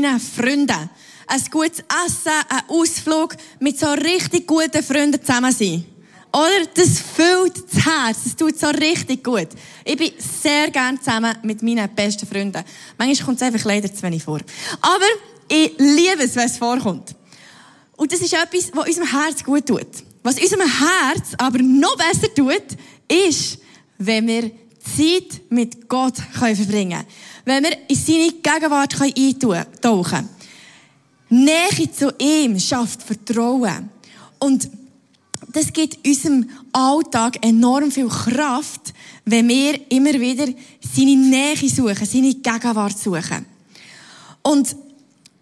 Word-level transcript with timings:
seinen 0.00 0.20
Freunden. 0.20 0.90
Ein 1.26 1.42
gutes 1.50 1.80
Essen, 1.80 2.32
ein 2.48 2.62
Ausflug, 2.68 3.36
mit 3.60 3.78
so 3.78 3.86
richtig 3.92 4.46
guten 4.46 4.82
Freunden 4.82 5.20
zusammen 5.20 5.52
sein. 5.52 5.84
Oder? 6.32 6.66
Das 6.74 7.00
füllt 7.00 7.56
das 7.72 7.84
Herz. 7.84 8.18
Das 8.24 8.36
tut 8.36 8.58
so 8.58 8.68
richtig 8.68 9.22
gut. 9.24 9.48
Ich 9.84 9.96
bin 9.96 10.12
sehr 10.18 10.70
gern 10.70 10.98
zusammen 10.98 11.36
mit 11.42 11.62
meinen 11.62 11.88
besten 11.94 12.26
Freunden. 12.26 12.62
Manchmal 12.98 13.26
kommt 13.26 13.40
es 13.40 13.42
einfach 13.42 13.64
leider 13.64 13.92
zu 13.92 14.02
wenig 14.02 14.22
vor. 14.22 14.40
Aber 14.80 15.06
ich 15.48 15.72
liebe 15.78 16.22
es, 16.22 16.36
wenn 16.36 16.46
es 16.46 16.56
vorkommt. 16.56 17.14
Und 17.96 18.12
das 18.12 18.20
ist 18.20 18.32
etwas, 18.32 18.70
was 18.72 18.86
unserem 18.86 19.10
Herz 19.10 19.44
gut 19.44 19.66
tut. 19.66 19.88
Was 20.22 20.40
unserem 20.40 20.62
Herz 20.62 21.34
aber 21.38 21.58
noch 21.58 21.96
besser 21.96 22.32
tut, 22.34 22.76
ist, 23.08 23.58
wenn 23.98 24.26
wir 24.26 24.50
Zeit 24.80 25.42
mit 25.50 25.88
Gott 25.88 26.16
verbringen 26.16 26.90
können. 26.90 27.06
Wenn 27.44 27.64
wir 27.64 27.76
in 27.88 27.96
seine 27.96 28.32
Gegenwart 28.32 29.00
eintauchen 29.00 29.78
können. 29.82 30.28
Nähe 31.30 31.92
zu 31.92 32.12
ihm 32.18 32.58
schafft 32.58 33.02
Vertrauen. 33.02 33.88
Und 34.40 34.68
das 35.52 35.72
gibt 35.72 36.04
unserem 36.06 36.48
Alltag 36.72 37.44
enorm 37.44 37.90
viel 37.90 38.08
Kraft, 38.08 38.92
wenn 39.24 39.48
wir 39.48 39.90
immer 39.90 40.12
wieder 40.14 40.46
seine 40.94 41.16
Nähe 41.16 41.56
suchen, 41.56 42.06
seine 42.06 42.34
Gegenwart 42.34 42.98
suchen. 42.98 43.46
Und 44.42 44.76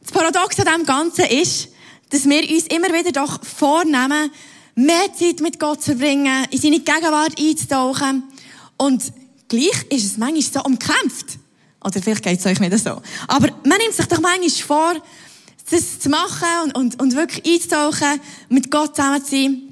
das 0.02 0.12
Paradox 0.12 0.58
an 0.60 0.78
dem 0.78 0.86
Ganzen 0.86 1.24
ist, 1.26 1.68
dass 2.10 2.28
wir 2.28 2.48
uns 2.50 2.66
immer 2.66 2.88
wieder 2.88 3.12
doch 3.12 3.42
vornehmen, 3.44 4.30
mehr 4.74 5.12
Zeit 5.14 5.40
mit 5.40 5.58
Gott 5.58 5.82
zu 5.82 5.96
verbringen, 5.96 6.46
in 6.50 6.60
seine 6.60 6.80
Gegenwart 6.80 7.38
einzutauchen. 7.38 8.24
Und 8.76 9.12
gleich 9.48 9.84
ist 9.90 10.04
es 10.04 10.16
manchmal 10.16 10.42
so 10.42 10.62
umkämpft. 10.62 11.37
Oder 11.84 12.02
vielleicht 12.02 12.22
geht 12.22 12.40
es 12.40 12.46
euch 12.46 12.60
nicht 12.60 12.78
so. 12.78 13.00
Aber 13.28 13.48
man 13.64 13.78
nimmt 13.78 13.94
sich 13.94 14.06
doch 14.06 14.20
manchmal 14.20 14.50
vor, 14.50 14.94
das 15.70 16.00
zu 16.00 16.08
machen 16.08 16.72
und, 16.74 16.76
und, 16.76 17.02
und 17.02 17.14
wirklich 17.14 17.44
einzutauchen, 17.46 18.20
mit 18.48 18.70
Gott 18.70 18.96
zusammen 18.96 19.24
zu 19.24 19.30
sein. 19.30 19.62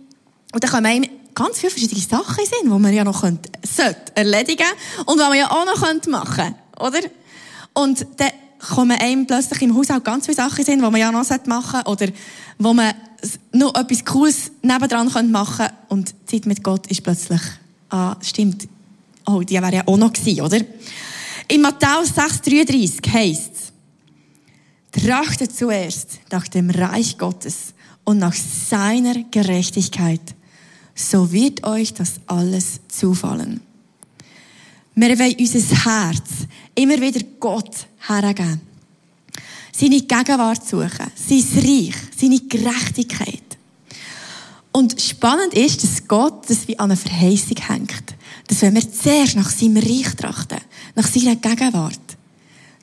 Und 0.53 0.63
dann 0.63 0.71
kommen 0.71 0.87
einem 0.87 1.11
ganz 1.35 1.59
viele 1.59 1.71
verschiedene 1.71 2.01
Sachen 2.01 2.39
in 2.39 2.47
Sinn, 2.47 2.73
die 2.73 2.79
man 2.79 2.93
ja 2.93 3.05
noch 3.05 3.21
könnte, 3.21 3.51
sollte 3.63 4.15
erledigen 4.15 4.67
und 5.05 5.19
was 5.19 5.29
man 5.29 5.39
ja 5.39 5.51
auch 5.51 5.67
noch 5.67 5.83
könnte 5.83 6.11
machen 6.11 6.55
oder? 6.81 7.01
Und 7.75 8.07
dann 8.17 8.31
kommen 8.59 8.99
einem 8.99 9.27
plötzlich 9.27 9.63
im 9.63 9.77
Haushalt 9.77 10.05
ganz 10.05 10.27
viele 10.27 10.37
Sachen 10.37 10.59
in 10.59 10.65
Sinn, 10.65 10.77
die 10.77 10.83
man 10.83 10.97
ja 10.97 11.13
noch 11.13 11.29
machen 11.47 11.83
sollte 11.85 11.91
oder 11.91 12.13
wo 12.59 12.73
man 12.73 12.95
noch 13.53 13.75
etwas 13.75 14.05
Cooles 14.05 14.51
nebendran 14.63 15.31
machen 15.31 15.67
könnte 15.67 15.75
und 15.89 16.15
die 16.23 16.37
Zeit 16.37 16.47
mit 16.47 16.63
Gott 16.63 16.87
ist 16.89 17.03
plötzlich, 17.03 17.41
ah, 17.91 18.17
stimmt, 18.23 18.69
oh, 19.27 19.41
die 19.41 19.55
wäre 19.55 19.75
ja 19.75 19.83
auch 19.87 19.97
noch 19.97 20.13
gewesen, 20.13 20.43
oder? 20.43 20.61
In 21.49 21.61
Matthäus 21.61 22.13
6,33 22.13 23.13
heisst 23.13 23.53
es, 23.55 25.03
trachtet 25.03 25.57
zuerst 25.57 26.19
nach 26.33 26.49
dem 26.49 26.71
Reich 26.71 27.17
Gottes 27.17 27.73
und 28.03 28.19
nach 28.19 28.35
seiner 28.35 29.15
Gerechtigkeit, 29.31 30.35
so 30.95 31.31
wird 31.31 31.65
euch 31.65 31.95
das 31.95 32.15
alles 32.27 32.81
zufallen. 32.89 33.61
Wir 34.97 35.17
wollen 35.19 35.37
unser 35.39 35.85
Herz 35.85 36.31
immer 36.75 37.01
wieder 37.01 37.21
Gott 37.39 37.87
hergeben. 38.09 38.61
Seine 39.73 40.01
Gegenwart 40.01 40.67
suchen, 40.67 41.13
sein 41.15 41.45
Reich, 41.63 41.95
seine 42.19 42.41
Gerechtigkeit. 42.41 43.43
Und 44.73 45.01
spannend 45.01 45.55
ist, 45.55 45.83
dass 45.85 46.09
Gott 46.09 46.51
das 46.51 46.67
wie 46.67 46.79
an 46.79 46.91
einer 46.91 46.97
Verheißung 46.97 47.59
hängt. 47.59 48.16
Dass 48.49 48.63
wenn 48.63 48.75
wir 48.75 48.93
zuerst 48.93 49.37
nach 49.37 49.51
seinem 49.51 49.79
Reich 49.79 50.15
trachten, 50.15 50.59
nach 50.95 51.07
seiner 51.07 51.37
Gegenwart, 51.37 52.01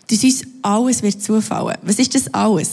dass 0.07 0.23
uns 0.23 0.43
alles 0.61 1.01
wird 1.01 1.21
zufallen. 1.21 1.77
Was 1.81 1.99
ist 1.99 2.13
das 2.15 2.33
alles? 2.33 2.69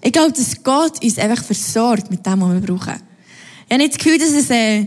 Ich 0.00 0.12
glaube, 0.12 0.32
dass 0.32 0.62
Gott 0.62 1.02
uns 1.02 1.18
einfach 1.18 1.42
versorgt 1.42 2.10
mit 2.10 2.24
dem, 2.26 2.40
was 2.40 2.52
wir 2.52 2.60
brauchen. 2.60 3.00
Ich 3.66 3.72
habe 3.72 3.82
nicht 3.82 3.94
das 3.94 3.98
Gefühl, 3.98 4.18
dass 4.18 4.30
es 4.30 4.50
äh, 4.50 4.86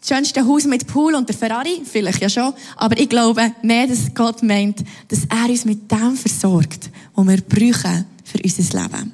das 0.00 0.08
schönste 0.08 0.46
Haus 0.46 0.66
mit 0.66 0.86
Pool 0.86 1.14
und 1.14 1.28
der 1.28 1.36
Ferrari, 1.36 1.82
vielleicht 1.84 2.20
ja 2.20 2.28
schon, 2.28 2.54
aber 2.76 2.98
ich 2.98 3.08
glaube 3.08 3.52
mehr, 3.62 3.86
dass 3.86 4.14
Gott 4.14 4.42
meint, 4.42 4.84
dass 5.08 5.24
er 5.24 5.50
uns 5.50 5.64
mit 5.64 5.90
dem 5.90 6.16
versorgt, 6.16 6.90
was 7.14 7.26
wir 7.26 7.40
brauchen 7.40 8.06
für 8.24 8.38
unser 8.42 8.82
Leben. 8.82 9.12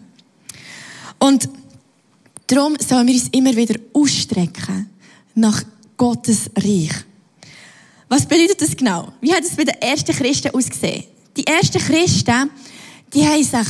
Und 1.18 1.48
darum 2.46 2.76
sollen 2.86 3.06
wir 3.06 3.14
uns 3.14 3.28
immer 3.32 3.56
wieder 3.56 3.78
ausstrecken 3.94 4.90
nach 5.34 5.62
Gottes 5.96 6.50
Reich. 6.56 6.92
Was 8.12 8.26
bedeutet 8.26 8.60
das 8.60 8.76
genau? 8.76 9.10
Wie 9.22 9.32
hat 9.32 9.42
es 9.42 9.56
bei 9.56 9.64
den 9.64 9.80
ersten 9.80 10.14
Christen 10.14 10.54
ausgesehen? 10.54 11.04
Die 11.34 11.46
ersten 11.46 11.78
Christen, 11.78 12.50
die 13.14 13.26
haben 13.26 13.42
sich 13.42 13.68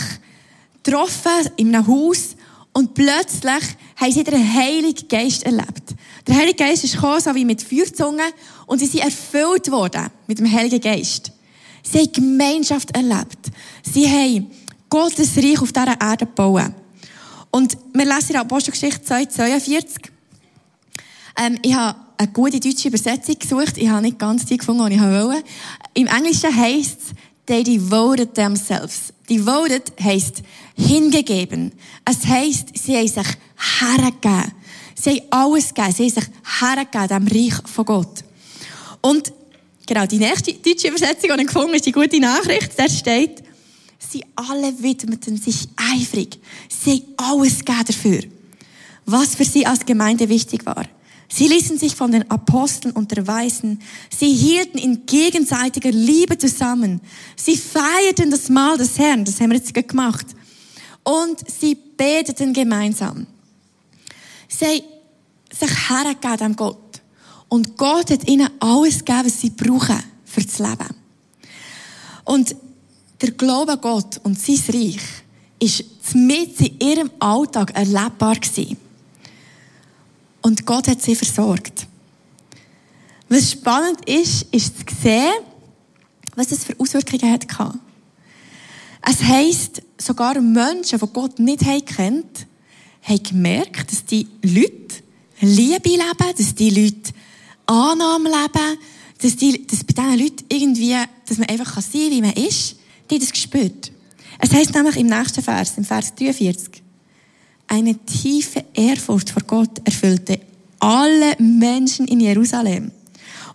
getroffen 0.83 1.49
in 1.59 1.73
einem 1.73 1.87
Haus 1.87 2.35
und 2.73 2.93
plötzlich 2.93 3.63
haben 3.95 4.11
sie 4.11 4.25
den 4.25 4.53
Heiligen 4.53 5.07
Geist 5.07 5.45
erlebt. 5.45 5.95
Der 6.27 6.35
Heilige 6.35 6.57
Geist 6.57 6.83
ist 6.83 6.95
gekommen, 6.95 7.21
so 7.21 7.33
wie 7.37 7.45
mit 7.45 7.63
Feuerzungen, 7.63 8.33
und 8.67 8.81
sie 8.81 8.87
sind 8.87 9.05
erfüllt 9.05 9.71
worden 9.71 10.09
mit 10.27 10.41
dem 10.41 10.51
Heiligen 10.51 10.81
Geist. 10.81 11.31
Sie 11.85 12.01
haben 12.01 12.13
Gemeinschaft 12.13 12.97
erlebt. 12.97 13.47
Sie 13.85 14.09
haben 14.09 14.51
Gottes 14.91 15.37
Reich 15.37 15.63
auf 15.63 15.73
dieser 15.73 16.01
Erde 16.01 16.27
gebaut. 16.27 16.73
Und 17.53 17.79
wir 17.95 18.05
lesen 18.07 18.27
in 18.27 18.33
der 18.33 18.41
Apostelgeschichte 18.41 19.05
2,42. 19.07 20.11
Ähm, 21.39 21.61
ich 21.63 21.75
habe 21.75 21.97
eine 22.23 22.33
gute 22.33 22.61
deutsche 22.61 22.89
Übersetzung 22.89 23.39
gesucht. 23.39 23.77
Ich 23.77 23.89
habe 23.89 24.03
nicht 24.03 24.19
ganz 24.19 24.45
die 24.45 24.57
gefunden, 24.57 24.89
die 24.89 24.95
ich 24.95 25.03
wollte. 25.03 25.43
Im 25.95 26.07
Englischen 26.07 26.55
heisst 26.55 26.99
es, 27.01 27.15
they 27.47 27.65
devoted 27.65 28.35
themselves. 28.35 29.13
Devoted 29.29 29.93
heisst 30.01 30.43
hingegeben. 30.77 31.73
Es 32.05 32.27
heisst, 32.27 32.69
sie 32.75 32.97
haben 32.97 33.09
sich 33.09 33.27
hergegeben. 33.81 34.53
Sie 34.95 35.11
haben 35.11 35.23
alles 35.31 35.75
gegeben. 35.75 35.93
Sie 35.97 36.05
haben 36.05 36.15
sich 36.15 36.25
hergegeben, 36.61 37.09
dem 37.09 37.27
Reich 37.27 37.55
von 37.65 37.85
Gott. 37.85 38.25
Und 39.01 39.33
genau, 39.87 40.07
die 40.07 40.19
nächste 40.19 40.53
deutsche 40.53 40.89
Übersetzung, 40.89 41.31
die 41.37 41.43
ich 41.43 41.47
gefunden 41.47 41.69
habe, 41.69 41.77
ist 41.77 41.87
die 41.87 41.93
gute 41.93 42.21
Nachricht. 42.21 42.71
Da 42.77 42.89
steht, 42.89 43.43
sie 43.99 44.25
alle 44.37 44.81
widmeten 44.81 45.37
sich 45.37 45.67
eifrig. 45.77 46.39
Sie 46.69 47.03
haben 47.19 47.33
alles 47.33 47.65
gegeben 47.65 47.85
dafür. 47.87 48.21
Was 49.07 49.35
für 49.35 49.45
sie 49.45 49.67
als 49.67 49.85
Gemeinde 49.85 50.29
wichtig 50.29 50.65
war. 50.65 50.87
Sie 51.35 51.49
ließen 51.49 51.79
sich 51.79 51.97
von 51.97 52.13
den 52.13 52.31
Aposteln 52.31 52.93
unterweisen. 52.93 53.81
Sie 54.15 54.35
hielten 54.35 54.77
in 54.77 55.07
gegenseitiger 55.07 55.91
Liebe 55.91 56.37
zusammen. 56.37 57.01
Sie 57.37 57.57
feierten 57.57 58.31
das 58.31 58.51
Mahl 58.51 58.77
des 58.77 58.99
Herrn. 58.99 59.25
Das 59.25 59.41
haben 59.41 59.51
wir 59.51 59.57
jetzt 59.57 59.73
gemacht. 59.73 60.27
Und 61.03 61.39
sie 61.51 61.75
beteten 61.75 62.53
gemeinsam. 62.53 63.27
Sie 64.47 64.67
haben 64.67 64.83
sich 65.51 65.89
hergegeben 65.89 66.47
an 66.47 66.57
Gott. 66.57 67.01
Und 67.49 67.79
Gott 67.79 68.11
hat 68.11 68.29
ihnen 68.29 68.51
alles 68.61 68.99
gegeben, 68.99 69.25
was 69.25 69.41
sie 69.41 69.51
brauchen 69.51 70.03
für 70.27 70.43
das 70.43 70.59
Leben. 70.59 70.95
Und 72.25 72.55
der 73.23 73.31
Glaube 73.31 73.73
an 73.73 73.81
Gott 73.81 74.21
und 74.23 74.39
sein 74.39 74.61
Reich 74.69 75.01
ist 75.59 75.85
mit 76.15 76.61
in 76.61 76.79
ihrem 76.79 77.11
Alltag 77.19 77.75
erlebbar 77.75 78.35
gewesen. 78.35 78.77
Und 80.43 80.67
Gott 80.67 80.89
hat 80.89 81.01
sie 81.01 81.15
versorgt. 81.15 81.87
Was 83.29 83.53
spannend 83.53 84.09
ist, 84.09 84.43
ist 84.53 84.79
zu 84.79 84.95
sehen, 85.03 85.33
was 86.35 86.49
das 86.49 86.65
für 86.65 86.79
Auswirkungen 86.79 87.33
hat 87.33 87.47
Es 89.03 89.23
heisst, 89.23 89.83
sogar 89.99 90.41
Menschen, 90.41 90.99
die 90.99 91.07
Gott 91.13 91.39
nicht 91.39 91.65
kennt, 91.87 92.47
haben 93.03 93.23
gemerkt, 93.23 93.91
dass 93.91 94.05
die 94.05 94.29
Leute 94.43 95.03
Liebe 95.41 95.89
leben, 95.89 96.37
dass 96.37 96.55
die 96.55 96.71
Leute 96.71 97.13
Annahme 97.67 98.29
leben, 98.29 98.79
dass, 99.21 99.37
die, 99.37 99.67
dass 99.67 99.85
bei 99.85 99.95
diesen 99.95 100.19
Leuten 100.19 100.45
irgendwie, 100.49 100.97
dass 101.27 101.39
man 101.39 101.49
einfach 101.49 101.81
sein 101.81 102.03
kann, 102.03 102.11
wie 102.11 102.21
man 102.21 102.33
ist, 102.33 102.77
die 103.11 103.19
das 103.19 103.33
gespürt. 103.33 103.93
Es 104.39 104.53
heisst 104.53 104.75
nämlich 104.75 104.97
im 104.97 105.07
nächsten 105.07 105.43
Vers, 105.43 105.75
im 105.77 105.85
Vers 105.85 106.15
43, 106.15 106.82
eine 107.73 107.95
tiefe 108.05 108.63
Ehrfurcht 108.75 109.31
vor 109.31 109.43
Gott 109.47 109.81
erfüllte 109.85 110.39
alle 110.79 111.37
Menschen 111.39 112.07
in 112.07 112.21
Jerusalem. 112.21 112.91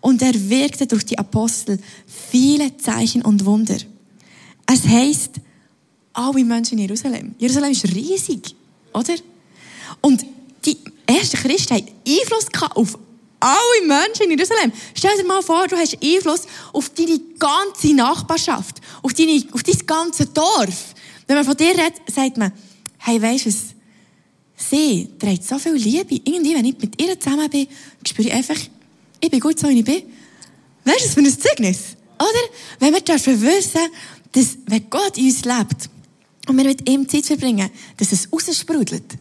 Und 0.01 0.21
er 0.23 0.33
wirkte 0.49 0.87
durch 0.87 1.05
die 1.05 1.19
Apostel 1.19 1.77
viele 2.07 2.75
Zeichen 2.77 3.21
und 3.21 3.45
Wunder. 3.45 3.77
Es 4.65 4.87
heißt, 4.87 5.33
alle 6.13 6.43
Menschen 6.43 6.79
in 6.79 6.85
Jerusalem. 6.85 7.35
Jerusalem 7.37 7.71
ist 7.71 7.83
riesig, 7.93 8.55
oder? 8.91 9.13
Und 10.01 10.25
die 10.65 10.77
ersten 11.05 11.37
Christen 11.37 11.75
haben 11.75 11.87
Einfluss 12.07 12.47
auf 12.73 12.97
alle 13.39 13.85
Menschen 13.85 14.23
in 14.23 14.31
Jerusalem. 14.31 14.71
Stell 14.95 15.15
dir 15.17 15.25
mal 15.25 15.43
vor, 15.43 15.67
du 15.67 15.75
hast 15.75 15.97
Einfluss 16.03 16.47
auf 16.73 16.89
deine 16.89 17.19
ganze 17.37 17.93
Nachbarschaft, 17.93 18.81
auf, 19.03 19.13
deine, 19.13 19.43
auf 19.51 19.61
dein 19.61 19.85
ganze 19.85 20.25
Dorf. 20.25 20.95
Wenn 21.27 21.35
man 21.35 21.45
von 21.45 21.55
dir 21.55 21.69
redet, 21.69 22.01
sagt 22.11 22.37
man, 22.37 22.51
hey, 22.97 23.21
weisst 23.21 23.45
du 23.45 23.49
was? 23.49 23.76
Sie 24.57 25.07
trägt 25.19 25.43
so 25.45 25.59
viel 25.59 25.73
Liebe. 25.73 26.15
Irgendwie, 26.25 26.55
wenn 26.55 26.65
ich 26.65 26.77
mit 26.79 27.01
ihr 27.01 27.19
zusammen 27.19 27.49
bin, 27.49 27.67
spüre 28.05 28.27
ich 28.27 28.33
einfach, 28.33 28.57
ich 29.21 29.31
bin 29.31 29.39
gut 29.39 29.59
so, 29.59 29.69
wie 29.69 29.79
ich 29.79 29.85
bin. 29.85 30.03
Weißt 30.83 30.99
du, 30.99 31.05
was 31.05 31.13
für 31.13 31.19
ein 31.19 31.39
Zeugnis? 31.39 31.79
Oder? 32.17 32.79
Wenn 32.79 32.93
wir 32.93 33.01
dürfen 33.01 33.41
wissen, 33.41 33.81
dass, 34.31 34.57
wenn 34.65 34.89
Gott 34.89 35.17
in 35.17 35.25
uns 35.25 35.45
lebt, 35.45 35.89
und 36.47 36.57
wir 36.57 36.63
mit 36.63 36.89
ihm 36.89 37.07
Zeit 37.07 37.25
verbringen, 37.25 37.69
dass 37.97 38.11
es 38.11 38.31
raussprudelt. 38.31 39.17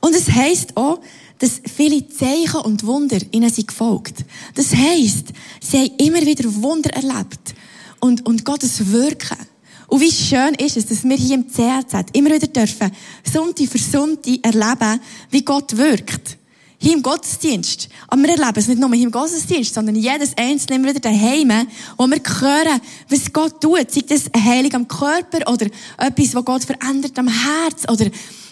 Und 0.00 0.14
es 0.14 0.30
heisst 0.30 0.76
auch, 0.76 1.00
dass 1.38 1.60
viele 1.74 2.08
Zeichen 2.08 2.60
und 2.60 2.86
Wunder 2.86 3.18
ihnen 3.32 3.50
sind 3.50 3.68
gefolgt. 3.68 4.24
Das 4.54 4.74
heisst, 4.74 5.28
sie 5.60 5.78
haben 5.78 5.96
immer 5.98 6.22
wieder 6.22 6.44
Wunder 6.62 6.90
erlebt. 6.90 7.54
Und, 8.00 8.24
und 8.26 8.44
Gottes 8.44 8.92
Wirken. 8.92 9.36
Und 9.86 10.00
wie 10.00 10.10
schön 10.10 10.54
ist 10.54 10.76
es, 10.76 10.86
dass 10.86 11.04
wir 11.04 11.16
hier 11.16 11.34
im 11.34 11.46
CRZ 11.46 12.10
immer 12.12 12.30
wieder 12.30 12.46
dürfen, 12.46 12.90
Sonntag 13.30 13.68
für 13.68 13.78
Sonntag 13.78 14.44
erleben, 14.44 15.00
wie 15.30 15.44
Gott 15.44 15.76
wirkt. 15.76 16.38
Hier 16.78 16.94
im 16.94 17.02
Gottesdienst. 17.02 17.88
Aber 18.08 18.22
wir 18.22 18.30
erleben 18.30 18.58
es 18.58 18.68
nicht 18.68 18.80
nur 18.80 18.92
im 18.92 19.10
Gottesdienst, 19.10 19.72
sondern 19.72 19.94
jedes 19.94 20.36
Einzelne 20.36 20.76
immer 20.76 20.88
wieder 20.90 21.00
daheim, 21.00 21.66
wo 21.96 22.06
wir 22.06 22.20
hören, 22.40 22.80
was 23.08 23.32
Gott 23.32 23.60
tut. 23.60 23.90
Sei 23.90 24.02
das 24.06 24.24
eine 24.32 24.44
Heilung 24.44 24.74
am 24.74 24.88
Körper 24.88 25.50
oder 25.50 25.66
etwas, 25.98 26.34
was 26.34 26.44
Gott 26.44 26.64
verändert 26.64 27.18
am 27.18 27.28
Herz 27.28 27.84
oder 27.90 28.06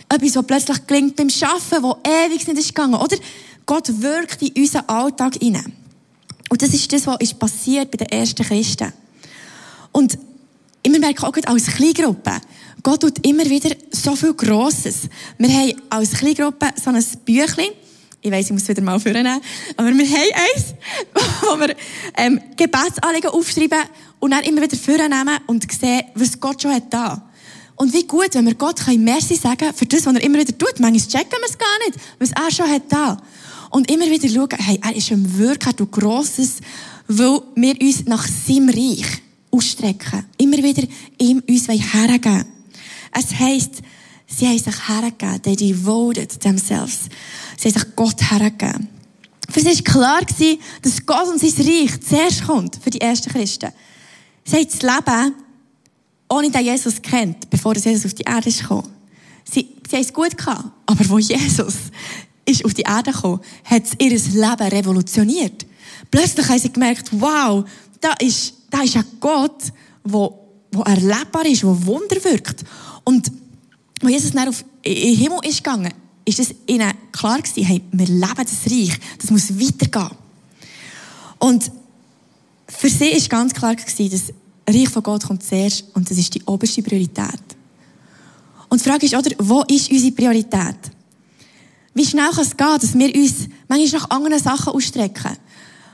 etwas, 0.08 0.36
was 0.36 0.46
plötzlich 0.46 0.86
gelingt 0.86 1.16
beim 1.16 1.28
Arbeiten, 1.28 1.82
wo 1.82 1.96
ewig 2.04 2.46
nicht 2.46 2.58
ist 2.58 2.74
gegangen. 2.74 2.94
Oder 2.94 3.16
Gott 3.66 4.00
wirkt 4.00 4.40
in 4.42 4.62
unseren 4.62 4.88
Alltag 4.88 5.34
hinein. 5.40 5.72
Und 6.48 6.62
das 6.62 6.74
ist 6.74 6.92
das, 6.92 7.06
was 7.06 7.16
ist 7.20 7.38
passiert 7.38 7.90
bei 7.90 7.98
den 7.98 8.08
ersten 8.08 8.44
Christen. 8.44 8.92
Und 9.90 10.18
wir 10.90 11.00
merken 11.00 11.24
auch 11.24 11.34
als 11.46 11.66
Kleingruppe, 11.66 12.40
Gott 12.82 13.02
tut 13.02 13.24
immer 13.24 13.44
wieder 13.44 13.70
so 13.92 14.16
viel 14.16 14.34
Grosses. 14.34 15.08
Wir 15.38 15.48
haben 15.48 15.72
als 15.88 16.12
Kleingruppe 16.12 16.66
so 16.82 16.90
ein 16.90 17.04
Büchlein, 17.24 17.70
ich 18.20 18.30
weiss, 18.30 18.46
ich 18.46 18.52
muss 18.52 18.62
es 18.62 18.68
wieder 18.68 18.82
mal 18.82 18.98
vornehmen, 18.98 19.40
aber 19.76 19.88
wir 19.88 20.06
haben 20.06 20.32
eins, 20.34 20.74
wo 21.42 21.60
wir 21.60 21.74
ähm, 22.16 22.40
Gebetsanliegen 22.56 23.30
aufschreiben 23.30 23.82
und 24.20 24.30
dann 24.32 24.44
immer 24.44 24.62
wieder 24.62 24.76
vornehmen 24.76 25.38
und 25.46 25.70
sehen, 25.72 26.02
was 26.14 26.38
Gott 26.38 26.62
schon 26.62 26.72
hat 26.72 26.92
da. 26.92 27.28
Und 27.76 27.92
wie 27.92 28.06
gut, 28.06 28.34
wenn 28.34 28.46
wir 28.46 28.54
Gott 28.54 28.80
Merci 28.86 29.34
sagen 29.34 29.56
können 29.56 29.74
für 29.74 29.86
das, 29.86 30.06
was 30.06 30.14
er 30.14 30.22
immer 30.22 30.38
wieder 30.38 30.56
tut. 30.56 30.78
Manchmal 30.78 31.08
checken 31.08 31.38
wir 31.40 31.48
es 31.48 31.58
gar 31.58 31.78
nicht, 31.86 31.98
was 32.18 32.30
er 32.30 32.50
schon 32.52 32.70
hat 32.70 32.82
da. 32.88 33.16
Und 33.70 33.90
immer 33.90 34.06
wieder 34.06 34.28
schauen, 34.28 34.58
hey, 34.58 34.78
er 34.82 34.94
ist 34.94 35.10
im 35.10 35.38
Wirken, 35.38 35.70
er 35.70 35.76
tut 35.76 35.90
Grosses, 35.90 36.58
weil 37.08 37.40
wir 37.56 37.80
uns 37.80 38.04
nach 38.04 38.26
seinem 38.26 38.68
Reich 38.68 39.22
ausstrecken. 39.52 40.26
Immer 40.38 40.58
wieder 40.58 40.82
ihm 41.18 41.42
uns 41.48 41.68
hergeben 41.68 42.44
Es 43.12 43.38
heisst, 43.38 43.82
sie 44.26 44.48
haben 44.48 44.58
sich 44.58 44.88
hergegeben, 44.88 45.42
they 45.42 45.54
devoted 45.56 46.40
themselves. 46.40 47.08
Sie 47.56 47.68
haben 47.68 47.78
sich 47.78 47.96
Gott 47.96 48.30
hergegeben. 48.30 48.88
Für 49.48 49.60
sie 49.60 49.66
war 49.66 49.82
klar, 49.82 50.20
dass 50.80 51.06
Gott 51.06 51.28
und 51.28 51.40
sein 51.40 51.66
Reich 51.66 52.00
zuerst 52.00 52.46
kommt, 52.46 52.76
für 52.82 52.90
die 52.90 53.00
ersten 53.00 53.30
Christen. 53.30 53.70
Sie 54.44 54.56
haben 54.56 54.66
das 54.66 54.82
Leben 54.82 55.34
ohne 56.32 56.50
den 56.50 56.64
Jesus 56.64 57.02
kennt, 57.02 57.50
bevor 57.50 57.76
Jesus 57.76 58.06
auf 58.06 58.14
die 58.14 58.22
Erde 58.22 58.50
kam. 58.50 58.84
Sie, 59.44 59.68
sie 59.88 59.96
haben 59.96 60.02
es 60.02 60.12
gut 60.12 60.36
gehabt, 60.36 60.64
aber 60.86 61.08
wo 61.10 61.18
Jesus 61.18 61.74
ist 62.46 62.64
auf 62.64 62.72
die 62.72 62.82
Erde 62.82 63.12
gekommen, 63.12 63.40
hat 63.64 63.82
es 63.84 63.92
ihr 63.98 64.10
Leben 64.10 64.68
revolutioniert. 64.68 65.66
Plötzlich 66.10 66.48
haben 66.48 66.58
sie 66.58 66.72
gemerkt, 66.72 67.08
wow, 67.12 67.64
da 68.02 68.12
ist, 68.20 68.54
da 68.68 68.82
ist 68.82 68.96
ein 68.96 69.04
Gott, 69.18 69.72
wo, 70.04 70.38
wo 70.70 70.82
erlebbar 70.82 71.46
ist, 71.46 71.64
wo 71.64 71.74
Wunder 71.86 72.22
wirkt. 72.22 72.64
Und 73.04 73.30
als 74.02 74.10
Jesus 74.10 74.32
dann 74.32 74.48
auf, 74.48 74.64
den 74.84 75.16
Himmel 75.16 75.38
ist 75.44 75.62
gegangen, 75.62 75.92
ist 76.24 76.38
es 76.38 76.54
ihnen 76.66 76.92
klar 77.12 77.40
gewesen, 77.40 77.64
hey, 77.64 77.82
wir 77.90 78.06
leben 78.06 78.34
das 78.36 78.70
Reich, 78.70 78.98
das 79.18 79.30
muss 79.30 79.58
weitergehen. 79.58 80.16
Und 81.38 81.70
für 82.68 82.88
sie 82.88 83.10
ist 83.10 83.30
ganz 83.30 83.54
klar 83.54 83.74
gewesen, 83.74 84.10
dass 84.10 84.32
Reich 84.68 84.88
von 84.88 85.02
Gott 85.02 85.24
kommt 85.24 85.42
zuerst 85.42 85.84
und 85.94 86.10
das 86.10 86.18
ist 86.18 86.34
die 86.34 86.42
oberste 86.44 86.82
Priorität. 86.82 87.40
Und 88.68 88.80
die 88.84 88.88
Frage 88.88 89.06
ist, 89.06 89.14
oder, 89.14 89.30
wo 89.38 89.62
ist 89.62 89.90
unsere 89.90 90.12
Priorität? 90.12 90.76
Wie 91.94 92.06
schnell 92.06 92.30
kann 92.30 92.44
es 92.44 92.56
gehen, 92.56 92.78
dass 92.80 92.94
wir 92.94 93.14
uns 93.14 93.48
manchmal 93.68 94.00
nach 94.00 94.10
anderen 94.10 94.38
Sachen 94.38 94.72
ausstrecken? 94.72 95.36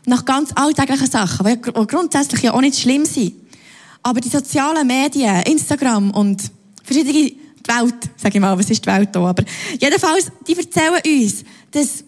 Nach 0.08 0.24
ganz 0.24 0.50
alltäglichen 0.54 1.10
Sachen, 1.10 1.46
die 1.46 1.86
grundsätzlich 1.86 2.42
ja 2.42 2.54
auch 2.54 2.60
nicht 2.60 2.78
schlimm 2.78 3.04
sind. 3.04 3.34
Aber 4.02 4.20
die 4.20 4.30
sozialen 4.30 4.86
Medien, 4.86 5.42
Instagram 5.42 6.10
und 6.12 6.42
verschiedene, 6.82 7.12
die 7.12 7.38
Welt, 7.66 7.94
sage 8.16 8.36
ich 8.36 8.40
mal, 8.40 8.58
was 8.58 8.70
ist 8.70 8.84
die 8.84 8.90
Welt 8.90 9.10
da, 9.12 9.20
aber 9.20 9.44
jedenfalls, 9.78 10.28
die 10.46 10.56
erzählen 10.56 11.00
uns, 11.04 11.44
dass 11.70 12.04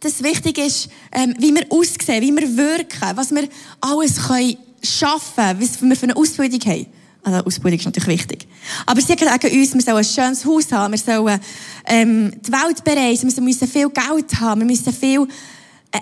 das 0.00 0.22
wichtig 0.22 0.58
ist, 0.58 0.90
ähm, 1.12 1.34
wie 1.38 1.54
wir 1.54 1.64
aussehen, 1.70 2.22
wie 2.22 2.36
wir 2.36 2.54
wirken, 2.54 3.16
was 3.16 3.34
wir 3.34 3.48
alles 3.80 4.26
können 4.26 4.58
schaffen, 4.82 5.58
was 5.58 5.80
wir 5.80 5.96
für 5.96 6.04
eine 6.04 6.16
Ausbildung 6.16 6.60
haben. 6.60 6.86
Also 7.22 7.44
Ausbildung 7.44 7.80
ist 7.80 7.86
natürlich 7.86 8.20
wichtig. 8.20 8.46
Aber 8.84 9.00
sie 9.00 9.06
sagen 9.06 9.58
uns, 9.58 9.74
wir 9.74 9.80
sollen 9.80 9.96
ein 9.96 10.04
schönes 10.04 10.44
Haus 10.44 10.70
haben, 10.70 10.92
wir 10.92 10.98
sollen 10.98 11.40
ähm, 11.86 12.32
die 12.40 12.52
Welt 12.52 12.84
bereisen, 12.84 13.34
wir 13.34 13.42
müssen 13.42 13.66
viel 13.66 13.88
Geld 13.88 14.40
haben, 14.40 14.60
wir 14.60 14.66
müssen 14.66 14.92
viel 14.92 15.26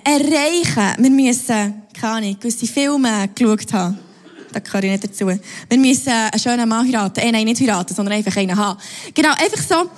erreichen, 0.04 1.02
wir 1.02 1.10
müssen, 1.10 1.82
keine 1.98 2.14
Ahnung, 2.14 2.36
gewisse 2.40 2.66
Filme 2.66 3.28
geschaut 3.34 3.72
haben. 3.72 3.98
Da 4.52 4.60
gehöre 4.60 4.84
ich 4.84 4.90
nicht 4.92 5.04
dazu. 5.04 5.26
Wir 5.26 5.78
müssen 5.78 6.08
einen 6.10 6.40
schönen 6.40 6.68
Mann 6.68 6.86
heiraten. 6.86 7.20
Eh, 7.20 7.32
nein, 7.32 7.44
nicht 7.44 7.60
heiraten, 7.60 7.92
sondern 7.94 8.14
einfach 8.14 8.36
einen 8.36 8.56
haben. 8.56 8.78
Genau, 9.12 9.30
einfach 9.30 9.62
so. 9.62 9.90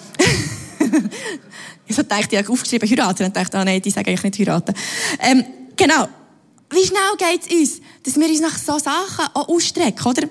ich 1.87 1.97
dachte, 1.97 2.37
ich 2.37 2.39
habe 2.39 2.53
aufgeschrieben 2.53 2.89
heiraten. 2.89 3.27
Und 3.27 3.37
dachte, 3.37 3.59
ah, 3.59 3.65
nein, 3.65 3.83
die 3.83 3.91
sagen 3.91 4.09
eigentlich 4.09 4.23
nicht 4.23 4.39
heiraten. 4.39 4.75
Ähm, 5.21 5.45
genau. 5.77 6.09
Wie 6.71 6.85
schnell 6.85 7.01
geht 7.19 7.43
es 7.43 7.53
uns, 7.53 7.81
dass 8.03 8.17
wir 8.17 8.29
uns 8.29 8.41
nach 8.41 8.57
so 8.57 8.79
Sachen 8.79 9.27
auch 9.35 9.49
ausstrecken, 9.49 10.07
oder? 10.07 10.23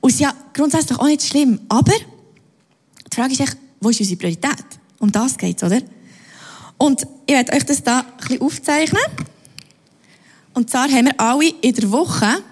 Und 0.00 0.10
es 0.10 0.14
ist 0.16 0.20
ja 0.20 0.34
grundsätzlich 0.52 0.98
auch 0.98 1.06
nicht 1.06 1.22
schlimm. 1.22 1.60
Aber 1.68 1.92
die 1.92 3.14
Frage 3.14 3.32
ist 3.32 3.40
echt, 3.40 3.56
wo 3.80 3.90
ist 3.90 4.00
unsere 4.00 4.18
Priorität? 4.18 4.64
Um 4.98 5.10
das 5.12 5.38
geht 5.38 5.62
oder? 5.62 5.80
Und 6.80 7.06
ich 7.26 7.34
werde 7.34 7.52
euch 7.52 7.66
das 7.66 7.82
da 7.82 7.98
ein 7.98 8.16
bisschen 8.16 8.40
aufzeichnen. 8.40 9.02
Und 10.54 10.70
zwar 10.70 10.88
haben 10.88 11.04
wir 11.04 11.20
alle 11.20 11.52
in 11.60 11.74
der 11.74 11.90
Woche, 11.92 12.42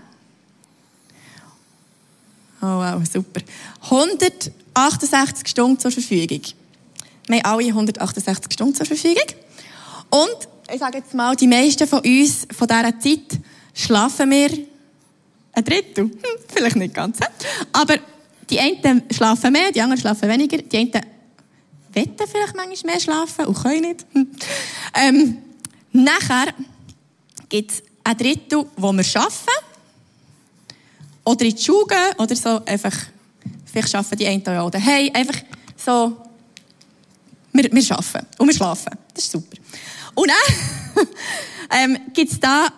oh 2.61 2.67
wow, 2.67 3.03
super, 3.11 3.41
168 3.85 5.49
Stunden 5.49 5.79
zur 5.79 5.91
Verfügung. 5.91 6.43
Wir 7.27 7.39
haben 7.39 7.45
alle 7.47 7.69
168 7.69 8.53
Stunden 8.53 8.75
zur 8.75 8.85
Verfügung. 8.85 9.25
Und 10.11 10.49
ich 10.71 10.79
sage 10.79 10.99
jetzt 10.99 11.15
mal, 11.15 11.35
die 11.35 11.47
meisten 11.47 11.89
von 11.89 12.01
uns 12.01 12.47
von 12.55 12.69
dieser 12.69 13.01
Zeit 13.01 13.41
schlafen 13.73 14.31
wir 14.31 14.51
ein 15.53 15.65
Drittel. 15.65 16.05
Hm, 16.05 16.13
vielleicht 16.55 16.77
nicht 16.77 16.93
ganz. 16.93 17.19
Aber 17.73 17.97
die 18.51 18.61
einen 18.61 19.05
schlafen 19.11 19.53
mehr, 19.53 19.73
die 19.73 19.81
anderen 19.81 20.03
schlafen 20.03 20.29
weniger. 20.29 20.59
Die 20.59 20.77
einen 20.77 20.91
wetten 22.01 22.29
vielleicht 22.31 22.57
manchmal 22.57 22.95
mehr 22.95 23.01
schlafen 23.01 23.47
und 23.47 23.63
können 23.63 23.81
nicht. 23.81 24.07
Hm. 24.13 24.31
Ähm, 24.95 25.39
nachher 25.93 26.55
gibt 27.49 27.73
es 27.73 27.83
ein 28.05 28.17
Drittel, 28.17 28.67
wo 28.77 28.93
wir 28.93 29.05
arbeiten. 29.15 29.65
Oder 31.25 31.45
in 31.45 31.57
die 31.57 31.63
Schule 31.63 31.87
gehen. 31.87 32.19
Oder 32.19 32.37
so 32.37 32.65
einfach, 32.65 32.95
vielleicht 33.67 33.95
arbeiten 33.95 34.17
die 34.17 34.27
einen 34.27 34.43
ja 34.45 34.63
auch 34.63 34.71
daheim. 34.71 35.11
Einfach 35.13 35.41
so, 35.77 36.17
wir, 37.53 37.65
wir 37.71 37.93
arbeiten 37.93 38.27
und 38.39 38.47
wir 38.47 38.55
schlafen. 38.55 38.93
Das 39.15 39.25
ist 39.25 39.33
super. 39.33 39.57
Und 40.15 40.31
dann 40.31 41.07
ähm, 41.79 41.99
gibt 42.13 42.33
es 42.33 42.41
da 42.41 42.69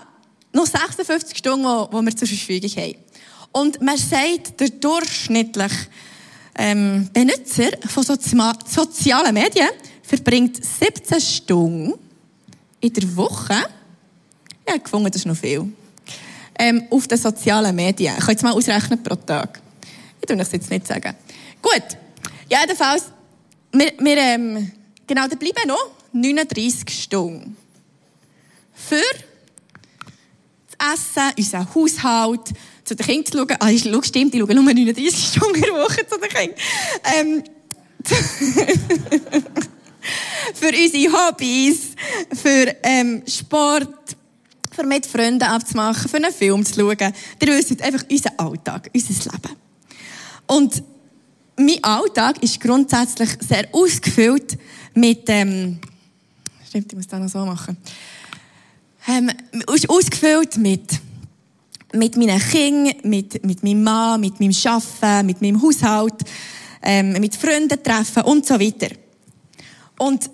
noch 0.53 0.67
56 0.67 1.39
Stunden, 1.39 1.91
die 1.91 2.05
wir 2.07 2.17
zur 2.17 2.29
Verfügung 2.29 2.71
haben. 2.71 2.95
Und 3.53 3.81
man 3.83 3.97
sagt, 3.97 4.61
der 4.61 4.71
durchschnittliche 4.71 5.77
ähm, 6.57 7.09
Benutzer 7.13 7.71
von 7.89 8.05
sozialen 8.05 9.35
Medien 9.35 9.69
verbringt 10.03 10.65
17 10.65 11.21
Stunden 11.21 11.95
in 12.81 12.93
der 12.93 13.17
Woche. 13.17 13.55
Ja, 14.69 14.77
gefunden, 14.77 15.11
das 15.11 15.23
ist 15.23 15.27
noch 15.27 15.37
viel. 15.37 15.73
Ähm, 16.59 16.85
auf 16.91 17.07
den 17.07 17.19
sozialen 17.19 17.75
Medien. 17.75 18.15
Ich 18.19 18.25
kann 18.25 18.33
jetzt 18.33 18.43
mal 18.43 18.53
ausrechnen 18.53 19.03
pro 19.03 19.15
Tag. 19.15 19.61
Ich 20.21 20.27
tue 20.27 20.37
es 20.39 20.53
jetzt 20.53 20.71
nicht 20.71 20.87
sagen. 20.87 21.15
Gut. 21.63 21.97
Ja, 22.49 22.61
jedenfalls, 22.63 23.05
wir, 23.73 23.93
wir 23.99 24.17
ähm, 24.17 24.73
genau, 25.07 25.27
da 25.29 25.37
bleiben 25.37 25.69
noch 25.69 25.91
39 26.13 27.03
Stunden. 27.03 27.57
Für 28.75 28.97
das 30.79 30.95
Essen, 30.95 31.33
unseren 31.39 31.75
Haushalt, 31.75 32.53
zu 32.91 32.97
den 32.97 33.07
Kindern 33.07 33.27
zu 33.27 33.39
schauen. 33.39 33.57
Ah, 33.61 33.71
schau, 33.71 34.03
stimmt, 34.03 34.35
ich 34.35 34.41
schaue 34.41 34.53
nur 34.55 34.65
39 34.65 35.15
Stunden 35.33 35.61
der 35.61 35.75
Woche 35.75 36.05
zu 36.07 36.19
den 36.19 36.29
Kindern. 36.29 36.57
Ähm, 37.17 37.45
für 40.55 40.69
unsere 40.69 41.13
Hobbys, 41.13 41.91
für 42.35 42.75
ähm, 42.83 43.23
Sport, 43.29 44.17
für 44.73 44.83
mit 44.83 45.07
Freunden 45.07 45.45
abzumachen, 45.45 46.09
für 46.09 46.17
einen 46.17 46.33
Film 46.33 46.65
zu 46.65 46.81
schauen. 46.81 47.13
Ihr 47.41 47.49
wisst 47.49 47.81
einfach 47.81 48.03
unseren 48.11 48.39
Alltag, 48.39 48.91
unser 48.93 49.31
Leben. 49.31 49.55
Und 50.49 50.83
mein 51.57 51.85
Alltag 51.85 52.43
ist 52.43 52.61
grundsätzlich 52.61 53.31
sehr 53.47 53.69
ausgefüllt 53.73 54.59
mit 54.95 55.29
ähm, 55.29 55.79
Stimmt, 56.67 56.93
ich 56.93 56.97
muss 56.97 57.07
das 57.07 57.21
noch 57.21 57.29
so 57.29 57.47
machen. 57.47 57.77
Ähm, 59.07 59.31
ist 59.73 59.89
ausgefüllt 59.89 60.57
mit, 60.57 61.01
mit 61.93 62.17
meinen 62.17 62.39
Kindern, 62.39 62.97
mit, 63.05 63.45
mit 63.45 63.63
meinem 63.63 63.83
Mann, 63.83 64.21
mit 64.21 64.41
meinem 64.41 64.55
Arbeiten, 64.65 65.27
mit 65.27 65.43
meinem 65.43 65.63
Haushalt. 65.63 66.25
ähm, 66.83 67.13
mit 67.13 67.37
Freunden 67.37 67.83
treffen 67.83 68.23
und 68.23 68.47
so 68.47 68.59
weiter. 68.59 68.89
Und 69.99 70.31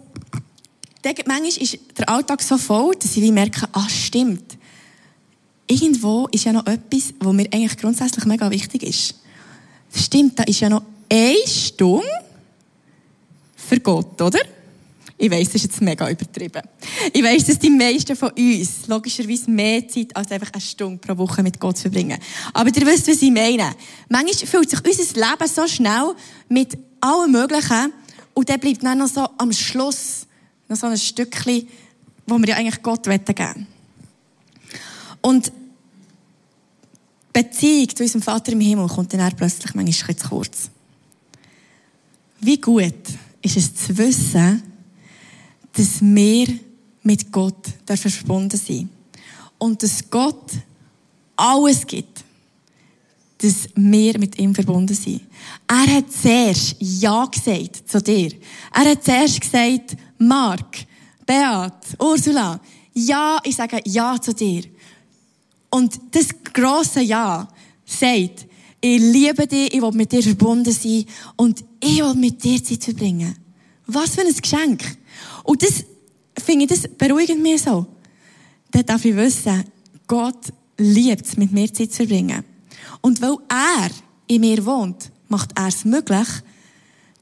manchmal 1.26 1.46
ist 1.46 1.78
der 1.96 2.08
Alltag 2.08 2.42
so 2.42 2.58
voll, 2.58 2.94
dass 2.96 3.16
ich 3.16 3.32
merke, 3.32 3.68
ah, 3.72 3.88
stimmt. 3.88 4.56
Irgendwo 5.68 6.28
ist 6.30 6.44
ja 6.44 6.52
noch 6.52 6.66
etwas, 6.66 7.12
was 7.18 7.32
mir 7.32 7.48
eigentlich 7.52 7.76
grundsätzlich 7.76 8.24
mega 8.24 8.50
wichtig 8.50 8.82
ist. 8.84 9.16
Stimmt, 9.92 10.38
da 10.38 10.44
ist 10.44 10.60
ja 10.60 10.68
noch 10.68 10.82
eine 11.10 11.36
Stunde 11.46 12.06
für 13.56 13.80
Gott, 13.80 14.20
oder? 14.20 14.40
Ich 15.18 15.30
weiss, 15.30 15.46
das 15.46 15.56
ist 15.56 15.62
jetzt 15.64 15.80
mega 15.80 16.10
übertrieben. 16.10 16.62
Ich 17.12 17.22
weiss, 17.22 17.46
dass 17.46 17.58
die 17.58 17.70
meisten 17.70 18.14
von 18.14 18.30
uns 18.32 18.86
logischerweise 18.86 19.50
mehr 19.50 19.88
Zeit 19.88 20.14
als 20.14 20.30
einfach 20.30 20.52
eine 20.52 20.60
Stunde 20.60 20.98
pro 20.98 21.16
Woche 21.16 21.42
mit 21.42 21.58
Gott 21.58 21.78
verbringen. 21.78 22.18
Aber 22.52 22.68
ihr 22.68 22.86
wisst, 22.86 23.08
was 23.08 23.22
ich 23.22 23.30
meine. 23.30 23.74
Manchmal 24.10 24.46
fühlt 24.46 24.68
sich 24.68 24.80
unser 24.84 25.20
Leben 25.20 25.48
so 25.48 25.66
schnell 25.66 26.14
mit 26.50 26.76
allem 27.00 27.32
Möglichen 27.32 27.92
und 28.34 28.48
dann 28.48 28.60
bleibt 28.60 28.82
dann 28.82 28.98
noch 28.98 29.08
so 29.08 29.26
am 29.38 29.52
Schluss 29.52 30.26
noch 30.68 30.76
so 30.76 30.86
ein 30.86 30.98
Stückchen, 30.98 31.66
wo 32.26 32.38
wir 32.38 32.48
ja 32.48 32.56
eigentlich 32.56 32.82
Gott 32.82 33.04
geben 33.04 33.38
wollen. 33.38 33.66
Und 35.22 35.46
die 35.46 37.42
Beziehung 37.42 37.88
zu 37.94 38.02
unserem 38.02 38.22
Vater 38.22 38.52
im 38.52 38.60
Himmel 38.60 38.88
kommt 38.88 39.14
dann 39.14 39.34
plötzlich 39.34 39.74
manchmal 39.74 40.16
zu 40.16 40.28
kurz. 40.28 40.70
Wie 42.40 42.60
gut 42.60 42.94
ist 43.42 43.56
es 43.56 43.74
zu 43.74 43.96
wissen, 43.96 44.62
dass 45.76 46.00
wir 46.00 46.48
mit 47.02 47.30
Gott 47.30 47.68
verbunden 47.86 48.56
sind. 48.56 48.88
Und 49.58 49.82
dass 49.82 50.10
Gott 50.10 50.50
alles 51.36 51.86
gibt, 51.86 52.24
dass 53.38 53.68
wir 53.74 54.18
mit 54.18 54.38
ihm 54.38 54.54
verbunden 54.54 54.94
sind. 54.94 55.22
Er 55.68 55.96
hat 55.96 56.10
zuerst 56.10 56.76
Ja 56.78 57.26
gesagt 57.26 57.88
zu 57.88 58.00
dir. 58.00 58.32
Er 58.72 58.90
hat 58.90 59.04
zuerst 59.04 59.40
gesagt, 59.40 59.96
Mark, 60.18 60.86
Beat, 61.26 61.96
Ursula, 61.98 62.58
ja, 62.94 63.38
ich 63.44 63.56
sage 63.56 63.82
Ja 63.84 64.18
zu 64.20 64.32
dir. 64.32 64.64
Und 65.68 66.00
das 66.12 66.28
große 66.54 67.02
Ja 67.02 67.46
sagt, 67.84 68.46
ich 68.80 69.00
liebe 69.00 69.46
dich, 69.46 69.74
ich 69.74 69.82
will 69.82 69.92
mit 69.92 70.12
dir 70.12 70.22
verbunden 70.22 70.72
sein 70.72 71.04
und 71.36 71.62
ich 71.80 71.98
will 71.98 72.14
mit 72.14 72.42
dir 72.42 72.62
Zeit 72.62 72.84
verbringen. 72.84 73.36
Was 73.86 74.14
für 74.14 74.22
ein 74.22 74.34
Geschenk. 74.34 74.82
Und 75.44 75.62
das, 75.62 75.84
finde 76.42 76.64
ich, 76.64 76.70
das 76.70 76.88
beruhigt 76.96 77.38
mich 77.38 77.62
so. 77.62 77.86
Dann 78.70 78.86
darf 78.86 79.04
ich 79.04 79.16
wissen, 79.16 79.64
Gott 80.06 80.52
liebt 80.78 81.26
es, 81.26 81.36
mit 81.36 81.52
mir 81.52 81.72
Zeit 81.72 81.92
zu 81.92 82.06
verbringen. 82.06 82.44
Und 83.00 83.20
weil 83.20 83.36
er 83.48 83.90
in 84.26 84.40
mir 84.40 84.64
wohnt, 84.64 85.10
macht 85.28 85.50
er 85.56 85.68
es 85.68 85.84
möglich, 85.84 86.28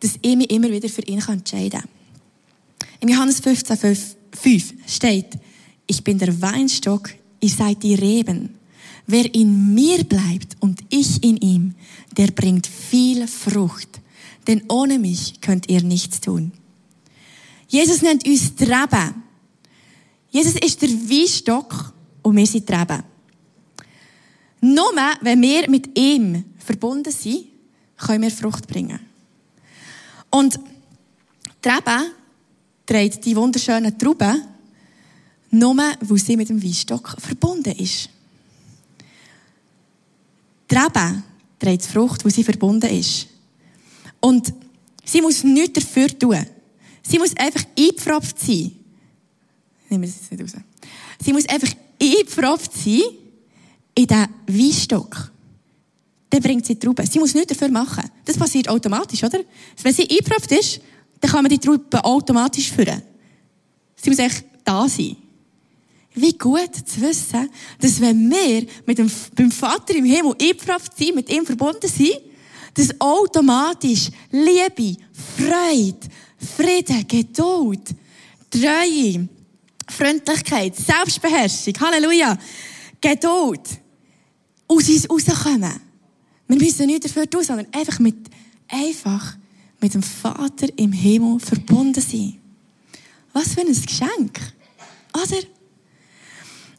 dass 0.01 0.19
ich 0.21 0.37
mich 0.37 0.51
immer 0.51 0.71
wieder 0.71 0.89
für 0.89 1.03
ihn 1.03 1.23
entscheiden 1.27 1.81
kann. 1.81 1.89
Im 3.01 3.09
Johannes 3.09 3.41
15, 3.41 3.77
5, 3.77 4.17
5 4.33 4.75
steht, 4.87 5.39
ich 5.87 6.03
bin 6.03 6.19
der 6.19 6.41
Weinstock, 6.41 7.11
ihr 7.41 7.49
seid 7.51 7.83
die 7.83 7.95
Reben. 7.95 8.55
Wer 9.07 9.35
in 9.35 9.75
mir 9.75 10.03
bleibt 10.05 10.57
und 10.61 10.81
ich 10.89 11.23
in 11.23 11.37
ihm, 11.37 11.75
der 12.17 12.29
bringt 12.29 12.67
viel 12.67 13.27
Frucht. 13.27 14.01
Denn 14.47 14.63
ohne 14.71 14.99
mich 14.99 15.41
könnt 15.41 15.69
ihr 15.69 15.83
nichts 15.83 16.21
tun. 16.21 16.53
Jesus 17.69 18.03
nennt 18.03 18.27
uns 18.27 18.55
die 18.55 18.65
Reben. 18.65 19.23
Jesus 20.31 20.55
ist 20.57 20.83
der 20.83 20.89
Weinstock 20.89 21.93
und 22.23 22.37
wir 22.37 22.47
sind 22.47 22.69
die 22.69 22.73
Reben. 22.73 23.03
Nur 24.61 24.93
wenn 25.21 25.43
wir 25.43 25.69
mit 25.69 25.97
ihm 25.99 26.45
verbunden 26.59 27.13
sind, 27.13 27.47
können 27.97 28.23
wir 28.23 28.31
Frucht 28.31 28.67
bringen. 28.67 28.99
Und 30.31 30.59
Rebe 31.65 32.11
trägt 32.87 33.25
die 33.25 33.37
wunderschönen 33.37 33.97
Trauben, 33.99 34.43
nur 35.51 35.77
weil 35.77 36.19
sie 36.19 36.37
mit 36.37 36.49
dem 36.49 36.63
Weinstock 36.63 37.17
verbunden 37.19 37.73
ist. 37.79 38.09
Rebe 40.71 41.23
trägt 41.59 41.87
Frucht, 41.87 42.25
weil 42.25 42.33
sie 42.33 42.45
verbunden 42.45 42.91
ist. 42.91 43.29
Und 44.21 44.53
sie 45.05 45.21
muss 45.21 45.45
nichts 45.45 45.85
dafür 45.85 46.19
tun. 46.19 46.47
Sie 47.07 47.19
muss 47.19 47.37
einfach 47.37 47.65
eingepfropft 47.79 48.39
sein. 48.39 48.73
Nehmen 49.89 50.03
wir 50.03 50.09
es 50.09 50.31
nicht 50.31 50.43
raus. 50.43 50.63
Sie 51.23 51.33
muss 51.33 51.47
einfach 51.49 51.73
eingepfropft 52.01 52.73
sein 52.73 53.03
in 53.95 54.07
diesen 54.07 54.29
Weinstock. 54.47 55.31
Dann 56.31 56.43
bringt 56.43 56.67
sie 56.67 56.77
Trauben. 56.77 57.07
Sie 57.07 57.19
muss 57.19 57.35
nichts 57.35 57.53
dafür 57.53 57.69
machen. 57.69 58.11
Das 58.25 58.37
passiert 58.37 58.69
automatisch, 58.69 59.23
oder? 59.23 59.41
Wenn 59.83 59.95
sie 59.95 60.09
eingepfropft 60.09 60.51
ist, 60.53 60.81
dann 61.21 61.31
kann 61.31 61.43
man 61.43 61.51
die 61.51 61.59
Trauben 61.59 62.01
automatisch 62.01 62.73
führen. 62.73 63.03
Sie 63.95 64.11
muss 64.11 64.19
echt 64.19 64.45
da 64.65 64.89
sein. 64.89 65.17
Wie 66.15 66.33
gut 66.33 66.75
zu 66.75 67.01
wissen, 67.01 67.49
dass 67.81 68.01
wenn 68.01 68.31
wir 68.31 68.67
mit 68.87 68.99
dem, 68.99 69.11
beim 69.35 69.51
Vater 69.51 69.95
im 69.95 70.05
Himmel 70.05 70.35
eingepfropft 70.41 70.97
sind, 70.97 71.17
mit 71.17 71.29
ihm 71.29 71.45
verbunden 71.45 71.89
sind, 71.89 72.21
dass 72.75 73.01
automatisch 73.01 74.11
Liebe, 74.31 75.01
Freude, 75.37 76.09
Frieden, 76.45 77.07
Geduld, 77.07 77.95
Treue, 78.51 79.29
Freundlichkeit, 79.89 80.77
Selbstbeherrschung, 80.77 81.75
Halleluja, 81.81 82.39
Geduld 83.01 83.81
aus 84.69 84.89
uns 84.89 85.11
rauskommen. 85.11 85.81
Wir 86.49 86.57
müssen 86.57 86.87
nicht 86.87 87.05
dafür 87.05 87.29
tun, 87.29 87.45
sondern 87.45 87.67
einfach 87.73 87.99
mit, 87.99 88.17
einfach 88.69 89.37
mit 89.81 89.95
dem 89.95 90.03
Vater 90.03 90.69
im 90.77 90.93
Himmel 90.93 91.41
verbunden 91.41 92.01
sein. 92.01 92.39
Was 93.33 93.55
für 93.55 93.61
ein 93.61 93.67
Geschenk. 93.67 94.41
Oder? 95.15 95.43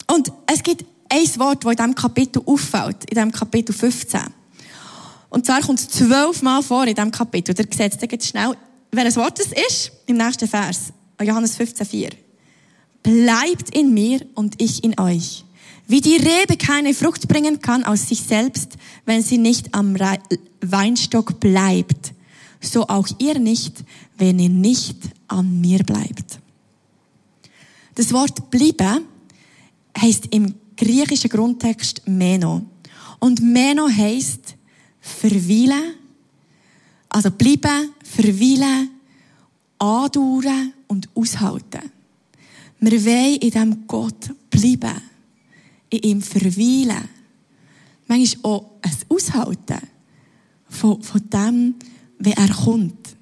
Und 0.08 0.32
es 0.46 0.62
gibt 0.62 0.84
ein 1.08 1.38
Wort, 1.38 1.64
das 1.64 1.70
in 1.72 1.76
diesem 1.76 1.94
Kapitel 1.94 2.42
auffällt, 2.44 3.04
in 3.10 3.14
diesem 3.14 3.32
Kapitel 3.32 3.72
15. 3.72 4.20
Und 5.28 5.44
zwar 5.44 5.60
kommt 5.60 5.80
es 5.80 5.88
zwölfmal 5.88 6.62
vor 6.62 6.86
in 6.86 6.94
diesem 6.94 7.10
Kapitel. 7.10 7.54
Der 7.54 7.66
seht 7.70 8.12
es 8.12 8.28
schnell 8.28 8.56
welches 8.90 9.16
Wort 9.16 9.38
es 9.40 9.52
ist, 9.52 9.92
im 10.06 10.16
nächsten 10.16 10.48
Vers, 10.48 10.92
Johannes 11.20 11.58
15,4. 11.58 12.10
Bleibt 13.02 13.74
in 13.76 13.94
mir 13.94 14.20
und 14.34 14.60
ich 14.60 14.82
in 14.82 14.98
euch. 14.98 15.44
Wie 15.86 16.00
die 16.00 16.16
Rebe 16.16 16.56
keine 16.56 16.94
Frucht 16.94 17.28
bringen 17.28 17.60
kann 17.60 17.84
aus 17.84 18.08
sich 18.08 18.20
selbst, 18.20 18.72
wenn 19.04 19.22
sie 19.22 19.38
nicht 19.38 19.72
am 19.74 19.96
Weinstock 20.60 21.38
bleibt, 21.38 22.12
so 22.60 22.88
auch 22.88 23.06
ihr 23.18 23.38
nicht, 23.38 23.84
wenn 24.18 24.38
ihr 24.38 24.48
nicht 24.48 24.98
an 25.28 25.60
mir 25.60 25.78
bleibt. 25.84 26.40
Das 27.94 28.12
Wort 28.12 28.50
bleiben 28.50 29.04
heißt 29.96 30.26
im 30.30 30.54
griechischen 30.76 31.30
Grundtext 31.30 32.02
Meno. 32.06 32.62
Und 33.18 33.40
Meno 33.40 33.88
heißt 33.88 34.56
verweilen, 35.00 35.94
also 37.16 37.30
bleiben, 37.30 37.94
verweilen, 38.04 38.90
andauern 39.78 40.74
und 40.86 41.08
aushalten. 41.14 41.90
Wir 42.78 43.04
wollen 43.06 43.36
in 43.36 43.40
diesem 43.40 43.86
Gott 43.86 44.34
bleiben, 44.50 45.00
in 45.88 45.98
ihm 46.00 46.20
verweilen. 46.20 47.08
Manchmal 48.06 48.52
auch 48.52 48.70
ein 48.82 48.92
Aushalten 49.08 49.80
von, 50.68 51.02
von 51.02 51.22
dem, 51.30 51.74
wie 52.18 52.32
er 52.32 52.50
kommt. 52.50 53.16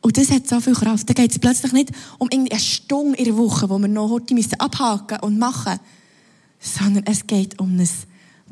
Und 0.00 0.16
das 0.16 0.30
hat 0.30 0.46
so 0.46 0.60
viel 0.60 0.74
Kraft. 0.74 1.10
Da 1.10 1.14
geht 1.14 1.32
es 1.32 1.40
plötzlich 1.40 1.72
nicht 1.72 1.90
um 2.18 2.28
eine 2.30 2.60
Stunde 2.60 3.18
in 3.18 3.24
der 3.24 3.36
Woche, 3.36 3.68
wo 3.70 3.76
wir 3.80 3.88
noch 3.88 4.10
heute 4.10 4.34
müssen 4.34 4.60
abhaken 4.60 5.18
und 5.18 5.36
machen, 5.36 5.80
sondern 6.60 7.06
es 7.06 7.26
geht 7.26 7.58
um 7.58 7.76
ein 7.76 7.88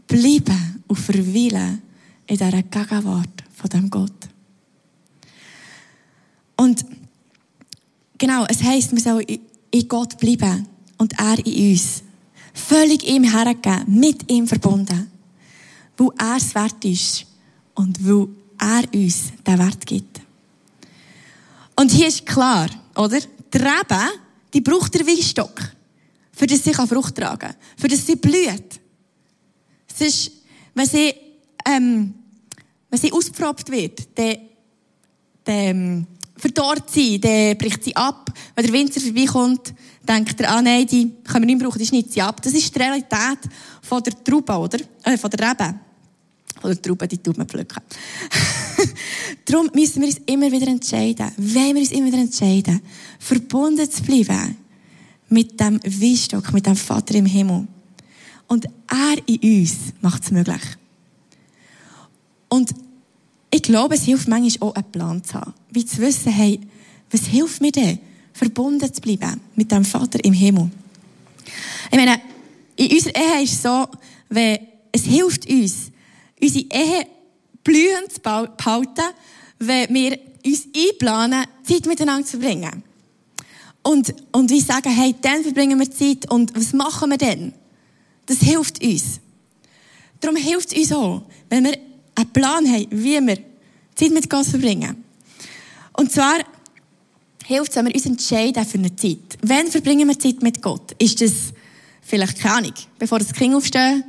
Bleiben 0.08 0.82
und 0.88 0.98
Verweilen 0.98 1.80
in 2.26 2.36
dieser 2.36 2.62
Gegenwart 2.64 3.44
von 3.60 3.70
dem 3.70 3.90
Gott. 3.90 4.28
Und 6.56 6.84
genau, 8.16 8.46
es 8.48 8.62
heisst, 8.62 8.92
wir 8.92 9.00
sollen 9.00 9.26
in 9.70 9.88
Gott 9.88 10.18
bleiben 10.18 10.66
und 10.98 11.18
er 11.18 11.38
in 11.44 11.72
uns. 11.72 12.02
Völlig 12.52 13.06
ihm 13.06 13.24
hergeben, 13.24 13.84
mit 13.86 14.30
ihm 14.30 14.46
verbunden. 14.46 15.10
Weil 15.96 16.08
er 16.18 16.36
es 16.36 16.54
wert 16.54 16.84
ist 16.84 17.26
und 17.74 18.04
weil 18.06 18.28
er 18.58 18.82
uns 18.94 19.32
den 19.46 19.58
Wert 19.58 19.86
gibt. 19.86 20.20
Und 21.76 21.90
hier 21.90 22.08
ist 22.08 22.26
klar, 22.26 22.68
oder? 22.96 23.20
Die 23.52 23.58
Rebe, 23.58 24.00
die 24.52 24.60
braucht 24.60 24.94
der 24.94 25.06
Weinstock, 25.06 25.60
für 26.32 26.46
das 26.46 26.62
sie 26.62 26.72
Frucht 26.72 27.14
tragen 27.14 27.38
kann, 27.38 27.54
für 27.76 27.88
das 27.88 28.06
sie 28.06 28.16
blüht. 28.16 28.80
Es 29.88 30.00
ist, 30.00 30.32
wenn 30.74 30.86
sie, 30.86 31.14
ähm, 31.66 32.14
wenn 32.90 32.98
sie 32.98 33.12
ausgepropft 33.12 33.70
wird, 33.70 34.08
dann, 34.16 34.36
dann 35.44 36.06
verdorrt 36.36 36.90
sie, 36.90 37.20
dann 37.20 37.56
bricht 37.56 37.84
sie 37.84 37.94
ab. 37.94 38.32
Wenn 38.54 38.66
der 38.66 38.74
Winzer 38.74 39.00
vorbeikommt, 39.00 39.74
denkt 40.08 40.40
er, 40.40 40.50
ah 40.50 40.62
nein, 40.62 40.86
die 40.86 41.10
können 41.24 41.46
wir 41.46 41.54
nicht 41.54 41.64
brauchen, 41.64 41.78
die 41.78 41.86
schneidet 41.86 42.12
sie 42.12 42.22
ab. 42.22 42.42
Das 42.42 42.52
ist 42.52 42.74
die 42.74 42.78
Realität 42.78 43.38
von 43.82 44.02
der 44.02 44.24
Traube, 44.24 44.56
oder? 44.56 44.78
Äh, 45.04 45.16
von 45.16 45.30
der 45.30 45.50
Rebe. 45.50 45.74
Von 46.60 46.70
der 46.70 46.82
Traube, 46.82 47.08
die 47.08 47.18
tut 47.18 47.38
man 47.38 47.46
pflücken. 47.46 47.82
Darum 49.44 49.70
müssen 49.74 50.02
wir 50.02 50.08
uns 50.08 50.20
immer 50.26 50.50
wieder 50.50 50.66
entscheiden, 50.66 51.30
wollen 51.36 51.74
wir 51.74 51.82
uns 51.82 51.92
immer 51.92 52.06
wieder 52.06 52.18
entscheiden, 52.18 52.80
verbunden 53.18 53.90
zu 53.90 54.02
bleiben 54.02 54.56
mit 55.28 55.58
dem 55.60 55.80
Weinstock, 55.82 56.52
mit 56.52 56.66
dem 56.66 56.76
Vater 56.76 57.14
im 57.14 57.26
Himmel. 57.26 57.66
Und 58.48 58.66
er 58.88 59.16
in 59.26 59.60
uns 59.60 59.76
macht 60.00 60.24
es 60.24 60.30
möglich. 60.32 60.60
Und 62.50 62.74
ich 63.50 63.62
glaube, 63.62 63.94
es 63.94 64.04
hilft 64.04 64.28
manchmal 64.28 64.68
auch, 64.68 64.74
einen 64.74 64.92
Plan 64.92 65.24
zu 65.24 65.34
haben. 65.34 65.54
Wie 65.70 65.84
zu 65.86 65.98
wissen, 65.98 66.30
hey, 66.30 66.60
was 67.10 67.22
hilft 67.26 67.62
mir 67.62 67.72
denn, 67.72 67.98
verbunden 68.34 68.92
zu 68.92 69.00
bleiben 69.00 69.40
mit 69.56 69.72
dem 69.72 69.84
Vater 69.84 70.22
im 70.24 70.34
Himmel? 70.34 70.70
Ich 71.90 71.96
meine, 71.96 72.20
in 72.76 72.92
unserer 72.92 73.16
Ehe 73.16 73.42
ist 73.42 73.54
es 73.54 73.62
so, 73.62 73.88
wenn 74.28 74.58
es 74.92 75.04
hilft 75.04 75.48
uns, 75.48 75.90
unsere 76.40 76.66
Ehe 76.70 77.06
blühend 77.64 78.12
zu 78.12 78.20
behalten, 78.20 79.14
wenn 79.58 79.94
wir 79.94 80.18
uns 80.44 80.66
einplanen, 80.74 81.44
Zeit 81.62 81.86
miteinander 81.86 82.26
zu 82.26 82.38
verbringen. 82.38 82.82
Und, 83.82 84.14
und 84.32 84.50
wir 84.50 84.60
sagen, 84.60 84.90
hey, 84.90 85.14
dann 85.20 85.42
verbringen 85.42 85.78
wir 85.78 85.90
Zeit 85.90 86.30
und 86.30 86.54
was 86.54 86.72
machen 86.72 87.10
wir 87.10 87.18
denn? 87.18 87.52
Das 88.26 88.38
hilft 88.38 88.82
uns. 88.82 89.20
Darum 90.20 90.36
hilft 90.36 90.72
es 90.72 90.78
uns 90.78 90.92
auch, 90.92 91.22
wenn 91.48 91.64
wir 91.64 91.78
einen 92.20 92.32
Plan 92.32 92.66
haben, 92.66 92.86
wie 92.90 93.26
wir 93.26 93.38
Zeit 93.94 94.10
mit 94.10 94.28
Gott 94.28 94.46
verbringen. 94.46 95.04
Und 95.92 96.12
zwar 96.12 96.38
hilft 97.44 97.70
es, 97.70 97.76
wenn 97.76 97.86
wir 97.86 97.94
uns 97.94 98.06
entscheiden 98.06 98.64
für 98.64 98.78
eine 98.78 98.94
Zeit. 98.94 99.38
Wann 99.42 99.66
verbringen 99.66 100.08
wir 100.08 100.18
Zeit 100.18 100.42
mit 100.42 100.62
Gott? 100.62 100.92
Ist 100.98 101.20
das 101.20 101.32
vielleicht 102.02 102.38
keine 102.38 102.54
Ahnung, 102.56 102.74
bevor 102.98 103.18
das 103.18 103.32
Kind 103.32 103.54
aufstehen, 103.54 104.04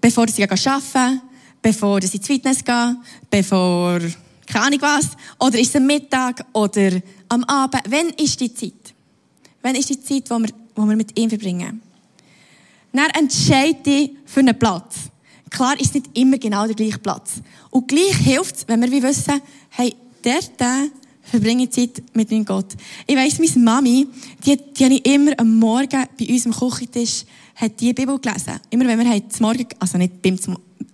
bevor 0.00 0.28
sie 0.28 0.42
arbeiten, 0.44 1.20
bevor 1.62 2.02
sie 2.02 2.16
ins 2.16 2.26
Fitness 2.26 2.64
gehen, 2.64 2.98
bevor 3.30 4.00
keine 4.46 4.66
Ahnung 4.66 4.82
was, 4.82 5.08
oder 5.38 5.58
ist 5.58 5.70
es 5.70 5.76
am 5.76 5.86
Mittag 5.86 6.44
oder 6.52 7.00
am 7.28 7.44
Abend? 7.44 7.82
Wann 7.88 8.08
ist 8.10 8.40
die 8.40 8.52
Zeit? 8.52 8.94
Wann 9.62 9.76
ist 9.76 9.88
die 9.88 10.02
Zeit, 10.02 10.28
wo 10.28 10.38
wir, 10.38 10.50
wo 10.74 10.84
wir 10.84 10.96
mit 10.96 11.16
ihm 11.18 11.28
verbringen? 11.28 11.80
Dann 12.92 13.10
entscheide 13.10 13.74
dich 13.74 14.10
für 14.26 14.40
einen 14.40 14.58
Platz. 14.58 14.96
Klar 15.50 15.78
ist 15.80 15.94
nicht 15.94 16.16
immer 16.16 16.38
genau 16.38 16.66
der 16.66 16.76
gleiche 16.76 16.98
Platz. 16.98 17.34
Und 17.70 17.88
gleich 17.88 18.16
hilft 18.16 18.56
es, 18.56 18.68
wenn 18.68 18.80
wir 18.80 18.90
wie 18.90 19.02
wissen, 19.02 19.40
hey, 19.70 19.94
der, 20.24 20.40
der 20.58 20.88
verbringe 21.22 21.68
Zeit 21.68 22.02
mit 22.14 22.30
meinem 22.30 22.44
Gott. 22.44 22.66
Ich 23.06 23.16
weiss, 23.16 23.38
meine 23.38 23.64
Mami, 23.64 24.06
die, 24.44 24.56
die 24.56 24.84
habe 24.84 24.94
ich 24.94 25.06
immer 25.06 25.32
am 25.38 25.58
Morgen 25.58 26.06
bei 26.18 26.28
uns 26.28 26.46
am 26.46 26.52
Küchentisch, 26.52 27.24
hat 27.56 27.80
die 27.80 27.92
Bibel 27.92 28.18
gelesen. 28.18 28.60
Immer 28.70 28.86
wenn 28.86 28.98
wir 28.98 29.08
halt 29.08 29.32
zum 29.32 29.46
Morgen, 29.46 29.66
also 29.78 29.98
nicht 29.98 30.22
beim 30.22 30.38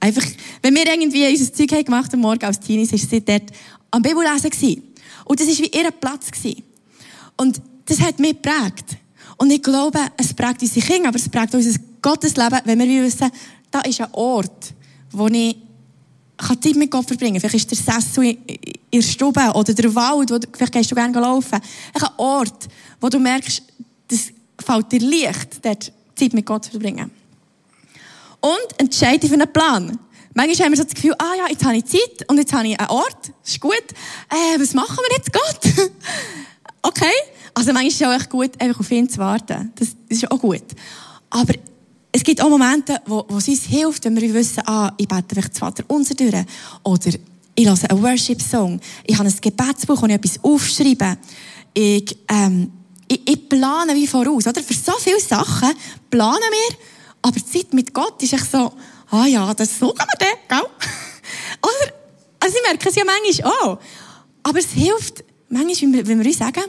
einfach, 0.01 0.25
wenn 0.63 0.75
wir 0.75 0.87
irgendwie 0.87 1.29
unser 1.29 1.53
Zeug 1.53 1.73
haben 1.73 1.85
gemacht 1.85 2.13
am 2.13 2.21
Morgen 2.21 2.45
als 2.45 2.61
Teenies, 2.61 2.93
ist 2.93 3.09
sie 3.09 3.25
dort 3.25 3.45
am 3.91 4.03
Bibellesen 4.03 4.51
gewesen. 4.51 4.83
Und 5.25 5.41
das 5.41 5.47
war 5.47 5.59
wie 5.59 5.79
ihr 5.79 5.91
Platz 5.91 6.31
gewesen. 6.31 6.63
Und 7.37 7.61
das 7.87 8.01
hat 8.01 8.19
mich 8.19 8.33
geprägt. 8.43 8.97
Und 9.39 9.51
ich 9.51 9.63
glaube, 9.63 9.99
es 10.17 10.33
prägt 10.33 10.63
unsere 10.63 10.87
Kinder, 10.87 11.09
aber 11.09 11.19
es 11.19 11.29
prägt 11.29 11.55
unser 11.55 11.79
Gottesleben, 12.01 12.61
wenn 12.65 12.79
wir 12.79 13.05
wissen, 13.05 13.31
da 13.71 13.81
ist 13.81 14.01
ein 14.01 14.09
Ort, 14.13 14.75
wo 15.13 15.29
ich 15.29 15.57
kann 16.37 16.61
Zeit 16.61 16.77
mit 16.77 16.91
Gott 16.91 17.07
verbringen. 17.07 17.41
Vielleicht 17.41 17.73
ist 17.73 17.87
der 17.87 17.95
Sessel 17.95 18.37
in 18.47 18.69
der 18.93 19.03
Stube 19.03 19.41
oder 19.55 19.73
der 19.73 19.95
Wald, 19.95 20.31
wo 20.31 20.39
du, 20.39 20.47
vielleicht 20.53 20.73
gehst 20.73 20.91
du 20.91 20.95
gerne 20.95 21.19
laufen. 21.19 21.59
Ein 21.95 22.09
Ort, 22.19 22.69
wo 23.01 23.09
du 23.09 23.19
merkst, 23.19 23.63
das 24.09 24.33
fällt 24.63 24.93
dir 24.93 25.01
leicht, 25.01 25.65
dort 25.65 25.93
Zeit 26.15 26.33
mit 26.33 26.45
Gott 26.47 26.65
zu 26.65 26.71
verbringen. 26.73 27.11
Und 28.41 28.79
entscheide 28.79 29.21
dich 29.21 29.31
für 29.31 29.37
einen 29.37 29.53
Plan. 29.53 29.99
Manchmal 30.35 30.67
haben 30.67 30.77
wir 30.77 30.85
das 30.85 30.95
Gefühl, 30.95 31.15
ah 31.19 31.35
ja, 31.39 31.47
jetzt 31.49 31.65
habe 31.65 31.77
ich 31.77 31.87
Zeit 31.87 32.29
und 32.29 32.37
jetzt 32.37 32.53
habe 32.53 32.69
ich 32.69 32.79
einen 32.79 32.91
Ort, 32.91 33.33
das 33.43 33.53
ist 33.53 33.61
gut. 33.61 33.85
Äh, 34.29 34.61
was 34.61 34.75
machen 34.75 34.99
wir 35.09 35.17
jetzt, 35.17 35.33
Gott? 35.33 35.91
okay. 36.83 37.13
Also 37.55 37.73
manchmal 37.73 37.87
ist 37.87 38.01
es 38.01 38.07
auch 38.07 38.13
echt 38.13 38.29
gut, 38.29 38.61
einfach 38.61 38.81
auf 38.81 38.91
ihn 38.91 39.09
zu 39.09 39.19
warten. 39.19 39.73
Das 39.77 39.97
ist 40.11 40.31
auch 40.31 40.39
gut. 40.39 40.63
Aber 41.31 41.55
es 42.17 42.25
gibt 42.25 42.41
auch 42.41 42.49
Momente, 42.49 42.99
wo, 43.05 43.27
wo 43.29 43.37
es 43.37 43.47
uns 43.47 43.65
hilft, 43.65 44.07
wenn 44.07 44.19
wir 44.19 44.33
wissen, 44.33 44.63
ah, 44.65 44.91
ich 44.97 45.07
bete 45.07 45.25
vielleicht 45.29 45.51
das 45.51 45.59
Vater 45.59 45.85
unser 45.87 46.15
durch. 46.15 46.33
Oder 46.83 47.11
ich 47.55 47.67
höre 47.67 47.91
einen 47.91 48.03
Worship-Song. 48.03 48.81
Ich 49.05 49.19
habe 49.19 49.29
ein 49.29 49.35
Gebetsbuch, 49.39 50.01
wo 50.01 50.07
ich 50.07 50.13
etwas 50.15 50.43
aufschreibe. 50.43 51.19
Ich, 51.75 52.17
ähm, 52.29 52.73
ich, 53.07 53.21
ich 53.23 53.49
plane 53.51 53.95
wie 53.95 54.07
voraus, 54.07 54.47
oder? 54.47 54.63
Für 54.63 54.73
so 54.73 54.93
viele 54.99 55.21
Sachen 55.21 55.75
planen 56.09 56.41
wir, 56.41 56.77
aber 57.21 57.39
die 57.39 57.45
Zeit 57.45 57.75
mit 57.75 57.93
Gott 57.93 58.23
ist 58.23 58.33
echt 58.33 58.51
so, 58.51 58.73
ah 59.11 59.27
ja, 59.27 59.53
das 59.53 59.79
so 59.79 59.93
kann 59.93 60.07
man 60.07 60.17
dann, 60.19 60.59
gell? 60.59 60.71
oder? 61.63 61.95
Also 62.41 62.57
ich 62.57 62.63
merke 62.63 62.89
es 62.89 62.95
ja 62.95 63.05
manchmal 63.05 63.53
auch. 63.61 63.79
Aber 64.43 64.59
es 64.59 64.71
hilft 64.71 65.23
manchmal, 65.51 66.07
wenn 66.07 66.19
wir 66.19 66.27
uns 66.27 66.39
sagen, 66.39 66.65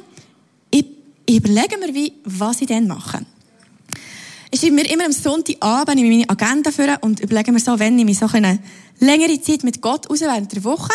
ich, 0.71 0.85
ich 1.25 1.37
überlege 1.37 1.77
mir, 1.77 1.93
wie, 1.93 2.11
was 2.25 2.59
ich 2.59 2.67
dann 2.67 2.85
mache. 2.85 3.25
Ich 4.49 4.61
schreibe 4.61 4.75
mir 4.75 4.89
immer 4.89 5.05
am 5.05 5.11
Sonntagabend 5.11 5.99
in 5.99 6.09
meine 6.09 6.29
Agenda 6.29 6.71
für 6.71 6.97
und 7.01 7.19
überlege 7.19 7.51
mir 7.51 7.59
so, 7.59 7.77
wenn 7.79 7.99
ich 7.99 8.17
so 8.17 8.27
eine 8.27 8.59
längere 8.99 9.41
Zeit 9.41 9.63
mit 9.63 9.81
Gott 9.81 10.09
raus 10.09 10.21
während 10.21 10.53
der 10.53 10.63
Woche. 10.63 10.93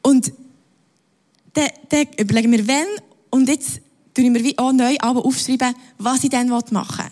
Und 0.00 0.32
dann, 1.52 1.68
dann 1.90 2.06
überlege 2.18 2.48
ich 2.48 2.58
mir, 2.58 2.66
wenn, 2.66 2.86
und 3.30 3.48
jetzt 3.48 3.80
tue 4.14 4.24
ich 4.24 4.30
mir 4.30 4.42
wie 4.42 4.56
auch 4.58 4.72
neu 4.72 4.96
aufschreiben, 4.98 5.74
was 5.98 6.24
ich 6.24 6.30
dann 6.30 6.48
machen 6.48 6.70
will. 6.70 7.10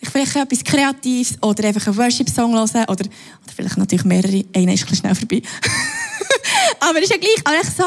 Ich 0.00 0.10
vielleicht 0.10 0.36
etwas 0.36 0.64
Kreatives 0.64 1.42
oder 1.42 1.64
einfach 1.64 1.86
einen 1.86 1.96
Worship-Song 1.96 2.54
hören 2.54 2.84
oder, 2.88 3.04
oder 3.04 3.52
vielleicht 3.54 3.76
natürlich 3.76 4.04
mehrere. 4.04 4.44
Einer 4.54 4.74
ist 4.74 4.88
ein 4.88 4.96
schnell 4.96 5.14
vorbei. 5.14 5.42
aber 6.80 7.00
ist 7.00 7.10
ja 7.10 7.16
gleich. 7.16 7.40
Aber 7.44 7.56
ich 7.56 7.70
so, 7.70 7.84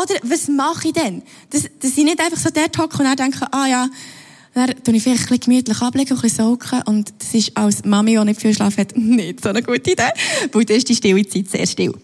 oder 0.00 0.14
was 0.22 0.48
mache 0.48 0.88
ich 0.88 0.94
denn? 0.94 1.22
Dass, 1.50 1.62
dass 1.62 1.96
ich 1.96 2.04
nicht 2.04 2.20
einfach 2.20 2.38
so 2.38 2.50
dort 2.50 2.76
hocke 2.78 2.98
und 2.98 3.04
dann 3.04 3.16
denke, 3.16 3.52
ah 3.52 3.66
ja, 3.66 3.88
dann 4.54 4.82
tue 4.82 4.96
ich 4.96 5.02
vielleicht 5.02 5.22
ein 5.22 5.26
bisschen 5.26 5.40
gemütlich 5.40 5.80
ablegen, 5.80 6.12
ein 6.12 6.20
bisschen 6.20 6.44
saugen. 6.44 6.82
Und 6.86 7.12
das 7.18 7.34
ist 7.34 7.56
als 7.56 7.84
Mami, 7.84 8.16
die 8.16 8.24
nicht 8.24 8.40
viel 8.40 8.54
Schlaf 8.54 8.76
hat, 8.76 8.92
nicht 8.96 9.42
so 9.42 9.50
eine 9.50 9.62
gute 9.62 9.92
Idee. 9.92 10.10
Weil 10.52 10.64
dann 10.64 10.76
ist 10.76 10.88
die 10.88 10.94
stille 10.94 11.26
Zeit 11.26 11.48
sehr 11.48 11.66
still. 11.66 11.94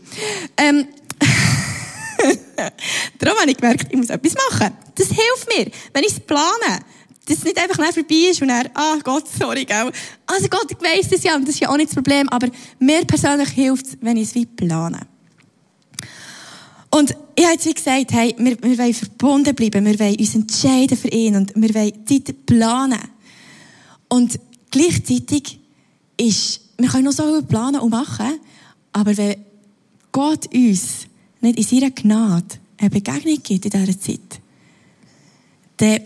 Ähm, 0.57 0.87
Darum 3.19 3.39
habe 3.39 3.51
ich 3.51 3.57
gemerkt, 3.57 3.87
ich 3.91 3.97
muss 3.97 4.11
etwas 4.11 4.35
machen. 4.51 4.73
Das 4.95 5.09
hilft 5.09 5.49
mir, 5.57 5.71
wenn 5.93 6.05
ich 6.05 6.13
es 6.13 6.21
plane. 6.21 6.81
Dass 7.29 7.39
es 7.39 7.45
nicht 7.45 7.61
einfach 7.61 7.79
nicht 7.79 7.95
vorbei 7.95 8.31
ist 8.31 8.41
und 8.41 8.49
dann, 8.49 8.69
ah 8.75 8.99
Gott, 9.03 9.25
sorry, 9.29 9.65
gell. 9.65 9.91
Also 10.27 10.49
Gott, 10.49 10.71
ich 10.71 10.81
weiss 10.81 11.09
das 11.09 11.25
ja 11.25 11.35
und 11.35 11.43
das 11.43 11.57
ist 11.57 11.61
ja 11.61 11.71
auch 11.71 11.77
nicht 11.77 11.89
das 11.89 11.97
Problem, 11.97 12.29
aber 12.29 12.49
mir 12.79 13.05
persönlich 13.05 13.49
hilft 13.49 13.87
es, 13.87 13.99
wenn 14.01 14.17
ich 14.17 14.29
es 14.29 14.35
wie 14.37 14.47
plane. 14.47 15.01
Und 16.97 17.15
ich 17.35 17.45
habe 17.45 17.53
jetzt 17.53 17.67
wie 17.67 17.75
gesagt, 17.75 18.13
hey, 18.13 18.35
wir, 18.39 18.57
wir 18.63 18.79
wollen 18.79 18.95
verbunden 18.95 19.55
bleiben, 19.55 19.85
wir 19.85 19.99
wollen 19.99 20.17
uns 20.17 20.35
entscheiden 20.35 20.97
für 20.97 21.09
ihn 21.09 21.37
und 21.37 21.53
wir 21.55 21.75
wollen 21.75 22.07
Zeit 22.07 22.47
planen. 22.47 22.99
Und 24.09 24.41
gleichzeitig 24.71 25.61
ist, 26.17 26.61
wir 26.79 26.89
können 26.89 27.05
noch 27.05 27.13
so 27.13 27.25
viel 27.25 27.43
planen 27.43 27.83
und 27.83 27.91
machen, 27.91 28.41
aber 28.95 29.15
wenn 29.15 29.37
Gott 30.11 30.47
uns 30.55 31.07
nicht 31.43 31.59
in 31.59 31.65
seiner 31.65 31.91
Gnade 31.91 32.47
eine 32.79 32.89
Begegnung 32.89 33.43
gibt 33.43 33.67
in 33.67 33.71
dieser 33.71 34.01
Zeit, 34.01 34.41
dann, 35.77 36.01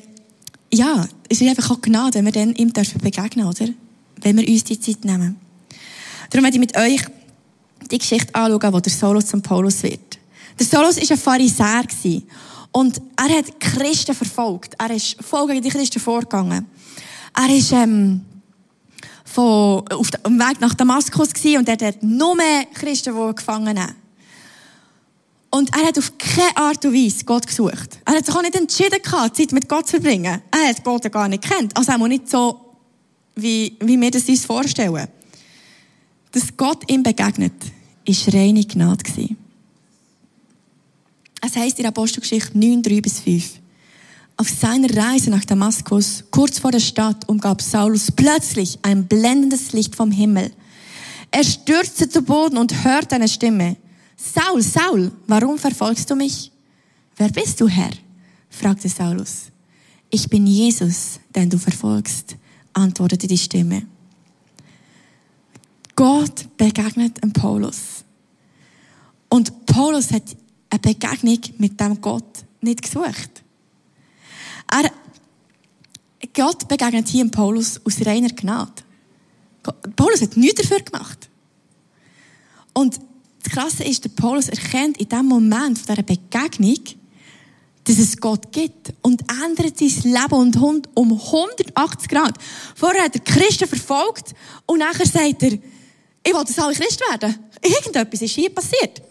ja, 0.74 1.08
es 1.28 1.40
ist 1.40 1.48
einfach 1.48 1.70
auch 1.70 1.80
Gnade, 1.80 2.18
wenn 2.18 2.24
wir 2.24 2.32
dann 2.32 2.52
ihm 2.56 2.72
dürfen 2.72 3.00
begegnen, 3.00 3.46
oder? 3.46 3.68
Wenn 4.22 4.36
wir 4.36 4.48
uns 4.48 4.64
die 4.64 4.80
Zeit 4.80 5.04
nehmen. 5.04 5.36
Darum 6.30 6.42
werde 6.42 6.56
ich 6.56 6.60
mit 6.60 6.76
euch 6.76 7.00
die 7.88 7.98
Geschichte 7.98 8.34
anschauen, 8.34 8.72
wo 8.72 8.80
der 8.80 8.92
Solus 8.92 9.26
zum 9.26 9.40
Paulus 9.40 9.84
wird. 9.84 10.19
Der 10.60 10.66
Saulus 10.66 10.96
war 10.96 11.10
ein 11.10 11.18
Pharisäer. 11.18 12.22
Und 12.70 13.00
er 13.16 13.38
hat 13.38 13.58
Christen 13.58 14.14
verfolgt. 14.14 14.74
Er 14.78 14.94
ist 14.94 15.16
voll 15.20 15.48
gegen 15.48 15.62
die 15.62 15.70
Christen 15.70 15.98
vorgegangen. 15.98 16.66
Er 17.34 17.56
ist, 17.56 17.72
ähm, 17.72 18.20
von, 19.24 19.84
auf 19.88 20.10
dem 20.10 20.38
Weg 20.38 20.60
nach 20.60 20.74
Damaskus 20.74 21.32
gewesen 21.32 21.58
und 21.58 21.68
er 21.68 21.88
hat 21.88 22.02
nur 22.02 22.36
mehr 22.36 22.66
Christen, 22.74 23.14
gefangen. 23.34 23.78
Und 25.50 25.74
er 25.76 25.86
hat 25.86 25.98
auf 25.98 26.12
keine 26.18 26.56
Art 26.56 26.84
und 26.84 26.94
Weise 26.94 27.24
Gott 27.24 27.46
gesucht. 27.46 27.98
Er 28.04 28.16
hat 28.16 28.26
sich 28.26 28.34
auch 28.34 28.42
nicht 28.42 28.54
entschieden 28.54 29.02
gehabt, 29.02 29.36
Zeit 29.36 29.52
mit 29.52 29.68
Gott 29.68 29.86
zu 29.86 30.00
verbringen. 30.00 30.42
Er 30.50 30.68
hat 30.68 30.84
Gott 30.84 31.10
gar 31.10 31.28
nicht 31.28 31.42
kennt. 31.42 31.76
Also 31.76 31.92
auch 31.92 32.06
nicht 32.06 32.28
so, 32.28 32.60
wie, 33.34 33.76
wie 33.80 34.00
wir 34.00 34.10
das 34.10 34.28
uns 34.28 34.44
vorstellen. 34.44 35.08
Dass 36.32 36.56
Gott 36.56 36.88
ihm 36.88 37.02
begegnet, 37.02 37.54
war 38.06 38.34
reine 38.34 38.64
Gnade 38.64 39.02
gewesen. 39.02 39.36
Es 41.40 41.56
heißt 41.56 41.78
in 41.78 41.86
Apostelgeschichte 41.86 42.58
9, 42.58 42.82
3 42.82 43.00
bis 43.00 43.20
5. 43.20 43.60
Auf 44.36 44.48
seiner 44.48 44.94
Reise 44.94 45.30
nach 45.30 45.44
Damaskus, 45.44 46.24
kurz 46.30 46.58
vor 46.58 46.70
der 46.70 46.80
Stadt, 46.80 47.28
umgab 47.28 47.60
Saulus 47.60 48.10
plötzlich 48.10 48.78
ein 48.82 49.06
blendendes 49.06 49.72
Licht 49.72 49.94
vom 49.94 50.10
Himmel. 50.10 50.50
Er 51.30 51.44
stürzte 51.44 52.08
zu 52.08 52.22
Boden 52.22 52.56
und 52.56 52.84
hörte 52.84 53.16
eine 53.16 53.28
Stimme. 53.28 53.76
Saul, 54.16 54.62
Saul, 54.62 55.12
warum 55.26 55.58
verfolgst 55.58 56.10
du 56.10 56.16
mich? 56.16 56.50
Wer 57.16 57.28
bist 57.28 57.60
du, 57.60 57.68
Herr? 57.68 57.90
fragte 58.48 58.88
Saulus. 58.88 59.46
Ich 60.10 60.28
bin 60.28 60.46
Jesus, 60.46 61.20
den 61.34 61.48
du 61.48 61.58
verfolgst, 61.58 62.36
antwortete 62.72 63.26
die 63.26 63.38
Stimme. 63.38 63.86
Gott 65.94 66.46
begegnet 66.56 67.22
dem 67.22 67.32
Paulus. 67.32 68.04
Und 69.28 69.66
Paulus 69.66 70.10
hat 70.10 70.24
eine 70.70 70.80
Begegnung 70.80 71.38
mit 71.58 71.78
dem 71.78 72.00
Gott 72.00 72.44
nicht 72.60 72.82
gesucht. 72.82 73.42
Er, 74.70 74.90
Gott 76.32 76.68
begegnet 76.68 77.08
hier 77.08 77.22
im 77.22 77.30
Paulus 77.30 77.80
aus 77.84 78.04
reiner 78.06 78.28
Gnade. 78.28 78.82
Paulus 79.96 80.22
hat 80.22 80.36
nichts 80.36 80.62
dafür 80.62 80.80
gemacht. 80.80 81.28
Und 82.72 83.00
das 83.42 83.52
Krasse 83.52 83.84
ist, 83.84 84.04
der 84.04 84.10
Paulus 84.10 84.48
erkennt 84.48 84.98
in 84.98 85.08
dem 85.08 85.26
Moment 85.26 85.78
von 85.78 85.94
dieser 85.94 86.02
Begegnung, 86.02 86.78
dass 87.84 87.98
es 87.98 88.16
Gott 88.18 88.52
gibt 88.52 88.92
und 89.02 89.22
ändert 89.42 89.78
sein 89.78 90.12
Leben 90.12 90.34
und 90.34 90.88
um 90.94 91.12
180 91.12 92.08
Grad. 92.08 92.34
Vorher 92.76 93.04
hat 93.04 93.14
er 93.14 93.20
Christen 93.22 93.66
verfolgt 93.66 94.34
und 94.66 94.78
nachher 94.78 95.06
sagt 95.06 95.42
er, 95.42 95.52
ich 95.52 96.34
will, 96.34 96.44
dass 96.44 96.58
alle 96.58 96.74
Christ 96.74 97.00
werden. 97.00 97.36
Irgendetwas 97.62 98.22
ist 98.22 98.34
hier 98.34 98.50
passiert. 98.50 99.02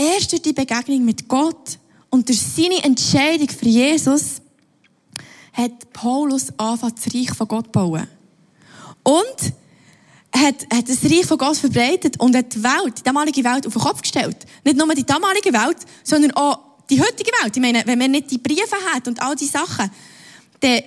Erst 0.00 0.32
durch 0.32 0.40
die 0.40 0.54
Begegnung 0.54 1.04
mit 1.04 1.28
Gott 1.28 1.78
und 2.08 2.26
durch 2.26 2.40
seine 2.40 2.82
Entscheidung 2.82 3.50
für 3.50 3.68
Jesus 3.68 4.40
hat 5.52 5.92
Paulus 5.92 6.46
angefangen, 6.56 6.94
das 6.96 7.14
Reich 7.14 7.36
von 7.36 7.46
Gott 7.46 7.66
zu 7.66 7.72
bauen. 7.72 8.08
Und 9.02 9.52
hat, 10.34 10.66
hat 10.72 10.88
das 10.88 11.04
Reich 11.04 11.26
von 11.26 11.36
Gott 11.36 11.58
verbreitet 11.58 12.18
und 12.18 12.34
hat 12.34 12.54
die 12.54 12.62
Welt, 12.62 12.98
die 12.98 13.02
damalige 13.02 13.44
Welt, 13.44 13.66
auf 13.66 13.74
den 13.74 13.82
Kopf 13.82 14.00
gestellt. 14.00 14.38
Nicht 14.64 14.78
nur 14.78 14.94
die 14.94 15.04
damalige 15.04 15.52
Welt, 15.52 15.76
sondern 16.02 16.30
auch 16.30 16.60
die 16.88 16.98
heutige 16.98 17.30
Welt. 17.42 17.54
Ich 17.54 17.60
meine, 17.60 17.82
wenn 17.84 17.98
man 17.98 18.10
nicht 18.10 18.30
die 18.30 18.38
Briefe 18.38 18.76
hat 18.94 19.06
und 19.06 19.20
all 19.20 19.36
diese 19.36 19.52
Sachen, 19.52 19.90
dann, 20.60 20.80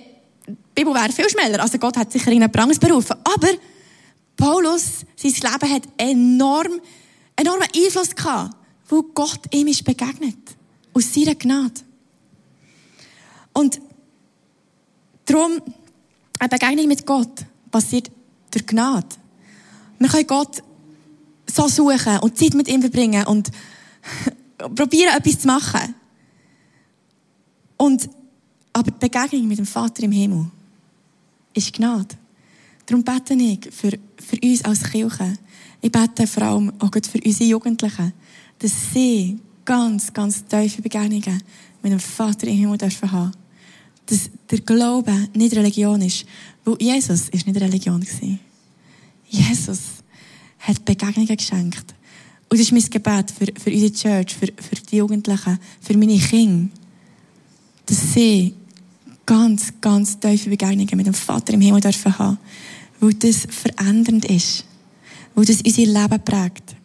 die 0.48 0.56
Bibel 0.74 0.92
wäre 0.92 1.12
viel 1.12 1.30
schneller. 1.30 1.62
Also 1.62 1.78
Gott 1.78 1.96
hat 1.96 2.10
sicher 2.10 2.32
einen 2.32 2.42
anderes 2.42 2.80
berufen. 2.80 3.14
Aber 3.22 3.48
Paulus, 4.36 5.04
sein 5.14 5.30
Leben 5.30 5.72
hat 5.72 5.82
enorm, 5.98 6.80
enormen 7.36 7.68
Einfluss 7.76 8.12
gehabt, 8.16 8.56
wo 8.94 9.02
Gott 9.02 9.52
ihm 9.52 9.66
ist 9.66 9.84
begegnet. 9.84 10.38
Aus 10.92 11.12
seiner 11.12 11.34
Gnade. 11.34 11.80
Und 13.52 13.80
darum, 15.24 15.60
eine 16.38 16.48
Begegnung 16.48 16.86
mit 16.86 17.04
Gott 17.04 17.44
passiert 17.70 18.10
durch 18.50 18.66
Gnade. 18.66 19.08
Wir 19.98 20.08
können 20.08 20.26
Gott 20.26 20.62
so 21.52 21.68
suchen 21.68 22.18
und 22.20 22.38
Zeit 22.38 22.54
mit 22.54 22.68
ihm 22.68 22.80
verbringen 22.80 23.26
und 23.26 23.50
probieren, 24.58 25.16
etwas 25.16 25.40
zu 25.40 25.46
machen. 25.48 25.94
Und, 27.76 28.08
aber 28.72 28.90
die 28.92 29.08
Begegnung 29.08 29.48
mit 29.48 29.58
dem 29.58 29.66
Vater 29.66 30.04
im 30.04 30.12
Himmel 30.12 30.46
ist 31.52 31.72
Gnade. 31.72 32.16
Darum 32.86 33.02
bete 33.02 33.34
ich 33.34 33.72
für, 33.72 33.98
für 34.18 34.38
uns 34.42 34.64
als 34.64 34.84
Kirche. 34.84 35.36
Ich 35.80 35.90
bete 35.90 36.26
vor 36.26 36.42
allem 36.44 36.72
auch 36.78 36.90
für 36.92 37.20
unsere 37.24 37.50
Jugendlichen, 37.50 38.12
dass 38.58 38.92
sie 38.92 39.38
ganz, 39.64 40.12
ganz 40.12 40.44
tiefe 40.44 40.82
Begegnungen 40.82 41.42
mit 41.82 41.92
dem 41.92 42.00
Vater 42.00 42.46
im 42.46 42.56
Himmel 42.56 42.78
dürfen 42.78 43.10
haben. 43.10 43.32
Dass 44.06 44.30
der 44.50 44.60
Glaube 44.60 45.28
nicht 45.34 45.54
Religion 45.54 46.00
ist. 46.02 46.26
Weil 46.64 46.76
Jesus 46.80 47.28
ist 47.30 47.46
nicht 47.46 47.60
Religion. 47.60 48.04
Jesus 49.28 49.80
hat 50.60 50.84
Begegnungen 50.84 51.36
geschenkt. 51.36 51.94
Und 52.48 52.60
das 52.60 52.70
ist 52.70 52.72
mein 52.72 52.90
Gebet 52.90 53.30
für, 53.30 53.46
für 53.60 53.70
unsere 53.70 53.92
Church, 53.92 54.34
für, 54.34 54.46
für 54.46 54.76
die 54.76 54.96
Jugendlichen, 54.96 55.58
für 55.80 55.96
meine 55.96 56.18
Kinder, 56.18 56.68
dass 57.86 58.12
sie 58.12 58.54
ganz, 59.26 59.72
ganz 59.80 60.18
tiefe 60.18 60.50
Begegnungen 60.50 60.96
mit 60.96 61.06
dem 61.06 61.14
Vater 61.14 61.54
im 61.54 61.60
Himmel 61.60 61.80
dürfen 61.80 62.18
haben, 62.18 62.38
weil 63.00 63.14
das 63.14 63.46
verändernd 63.50 64.24
ist, 64.26 64.64
weil 65.34 65.44
das 65.44 65.62
unser 65.62 65.82
Leben 65.82 66.24
prägt. 66.24 66.76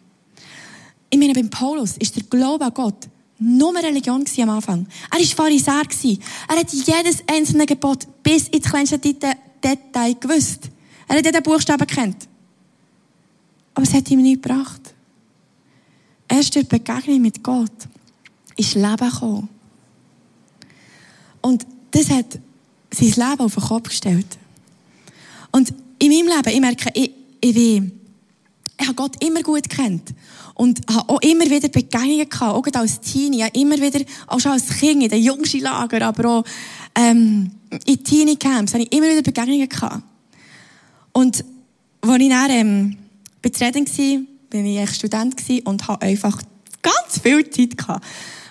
Ich 1.10 1.18
meine, 1.18 1.34
beim 1.34 1.50
Paulus 1.50 1.96
ist 1.98 2.16
der 2.16 2.22
Glaube 2.24 2.64
an 2.64 2.74
Gott 2.74 3.08
nur 3.40 3.74
Religion 3.74 4.24
am 4.38 4.50
Anfang. 4.50 4.86
Er 5.10 5.18
war 5.18 5.26
Pharisäer. 5.26 6.18
Er 6.48 6.56
hat 6.56 6.72
jedes 6.72 7.22
einzelne 7.26 7.66
Gebot 7.66 8.06
bis 8.22 8.48
ins 8.48 8.68
kleinste 8.68 8.98
Detail 8.98 10.14
gewusst. 10.20 10.68
Er 11.08 11.16
hat 11.16 11.24
jeden 11.24 11.42
Buchstaben 11.42 11.86
kennt. 11.86 12.28
Aber 13.74 13.84
es 13.84 13.94
hat 13.94 14.10
ihm 14.10 14.20
nichts 14.20 14.42
gebracht. 14.42 14.94
Erst 16.28 16.54
durch 16.54 16.68
die 16.68 16.78
Begegnung 16.78 17.22
mit 17.22 17.42
Gott 17.42 17.72
ist 18.56 18.74
Leben 18.74 19.10
gekommen. 19.10 19.48
Und 21.40 21.66
das 21.92 22.10
hat 22.10 22.38
sein 22.92 23.08
Leben 23.08 23.40
auf 23.40 23.54
den 23.54 23.64
Kopf 23.64 23.88
gestellt. 23.88 24.38
Und 25.50 25.72
in 25.98 26.10
meinem 26.10 26.36
Leben, 26.36 26.54
ich 26.54 26.60
merke, 26.60 26.90
ich, 26.94 27.10
ich, 27.40 27.56
ich, 27.56 27.82
ich 28.80 28.86
habe 28.86 28.94
Gott 28.94 29.22
immer 29.22 29.42
gut 29.42 29.68
kennt 29.68 30.14
und 30.54 30.80
habe 30.90 31.08
auch 31.08 31.20
immer 31.20 31.44
wieder 31.44 31.68
Begegnungen 31.68 32.28
gehabt, 32.28 32.54
auch 32.54 32.80
als 32.80 33.00
Teenie, 33.00 33.46
immer 33.52 33.76
wieder, 33.76 34.00
auch 34.26 34.40
schon 34.40 34.52
als 34.52 34.68
Kind 34.68 35.02
in 35.02 35.08
den 35.10 35.22
Jungskilager, 35.22 36.06
aber 36.06 36.28
auch 36.28 36.44
ähm, 36.94 37.50
in 37.84 38.02
Teenie-Camps, 38.02 38.72
habe 38.72 38.84
ich 38.84 38.92
immer 38.92 39.08
wieder 39.08 39.22
Begegnungen 39.22 39.68
gehabt. 39.68 40.02
Und 41.12 41.44
als 42.00 42.22
ich 42.22 42.28
dann 42.28 42.50
ähm, 42.50 42.96
bei 43.42 43.50
Reden 43.50 43.86
war, 43.86 44.20
bin 44.48 44.66
ich 44.66 44.90
Student 44.90 45.36
und 45.64 45.86
hatte 45.86 46.02
einfach 46.02 46.40
ganz 46.80 47.20
viel 47.22 47.48
Zeit 47.50 47.76
gehabt. 47.76 48.04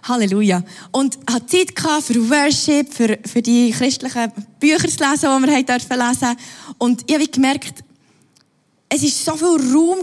Halleluja. 0.04 0.64
Und 0.92 1.18
hatte 1.30 1.46
Zeit 1.48 1.76
gehabt 1.76 2.04
für 2.04 2.30
Worship, 2.30 2.94
für, 2.94 3.18
für 3.26 3.42
die 3.42 3.72
christlichen 3.72 4.32
Bücher 4.60 4.88
zu 4.88 5.04
lesen, 5.04 5.30
die 5.30 5.48
wir 5.48 5.48
lesen 5.48 5.66
dürfen 5.66 6.38
Und 6.78 7.04
ich 7.08 7.16
habe 7.16 7.28
gemerkt, 7.28 7.84
es 8.90 9.04
war 9.04 9.38
so 9.38 9.38
viel 9.38 9.74
Raum 9.74 10.00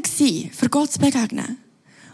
für 0.53 0.68
Gott 0.68 0.92
zu 0.92 0.99
begegnen. 0.99 1.59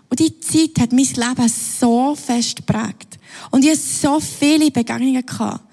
Und 0.08 0.20
die 0.20 0.40
Zeit 0.40 0.78
hat 0.80 0.92
mein 0.92 1.04
Leben 1.04 1.48
so 1.48 2.14
fest 2.14 2.56
geprägt. 2.56 3.18
Und 3.50 3.64
ich 3.64 3.70
hatte 3.70 3.80
so 3.80 4.20
viele 4.20 4.70
Begegnungen 4.70 5.24
gehabt. 5.24 5.64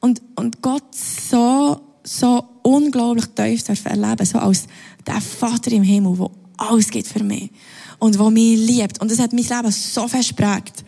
Und, 0.00 0.20
und 0.34 0.60
Gott 0.60 0.94
so, 0.94 1.80
so 2.02 2.44
unglaublich 2.62 3.26
tief 3.28 3.84
erleben, 3.84 4.26
so 4.26 4.38
als 4.38 4.66
der 5.06 5.20
Vater 5.20 5.72
im 5.72 5.82
Himmel, 5.82 6.16
der 6.16 6.30
alles 6.58 6.90
gibt 6.90 7.08
für 7.08 7.22
mich 7.22 7.50
und 7.98 8.18
der 8.18 8.30
mich 8.30 8.58
liebt. 8.58 9.00
Und 9.00 9.10
das 9.10 9.18
hat 9.18 9.32
mein 9.32 9.44
Leben 9.44 9.70
so 9.70 10.08
fest 10.08 10.36
geprägt. 10.36 10.84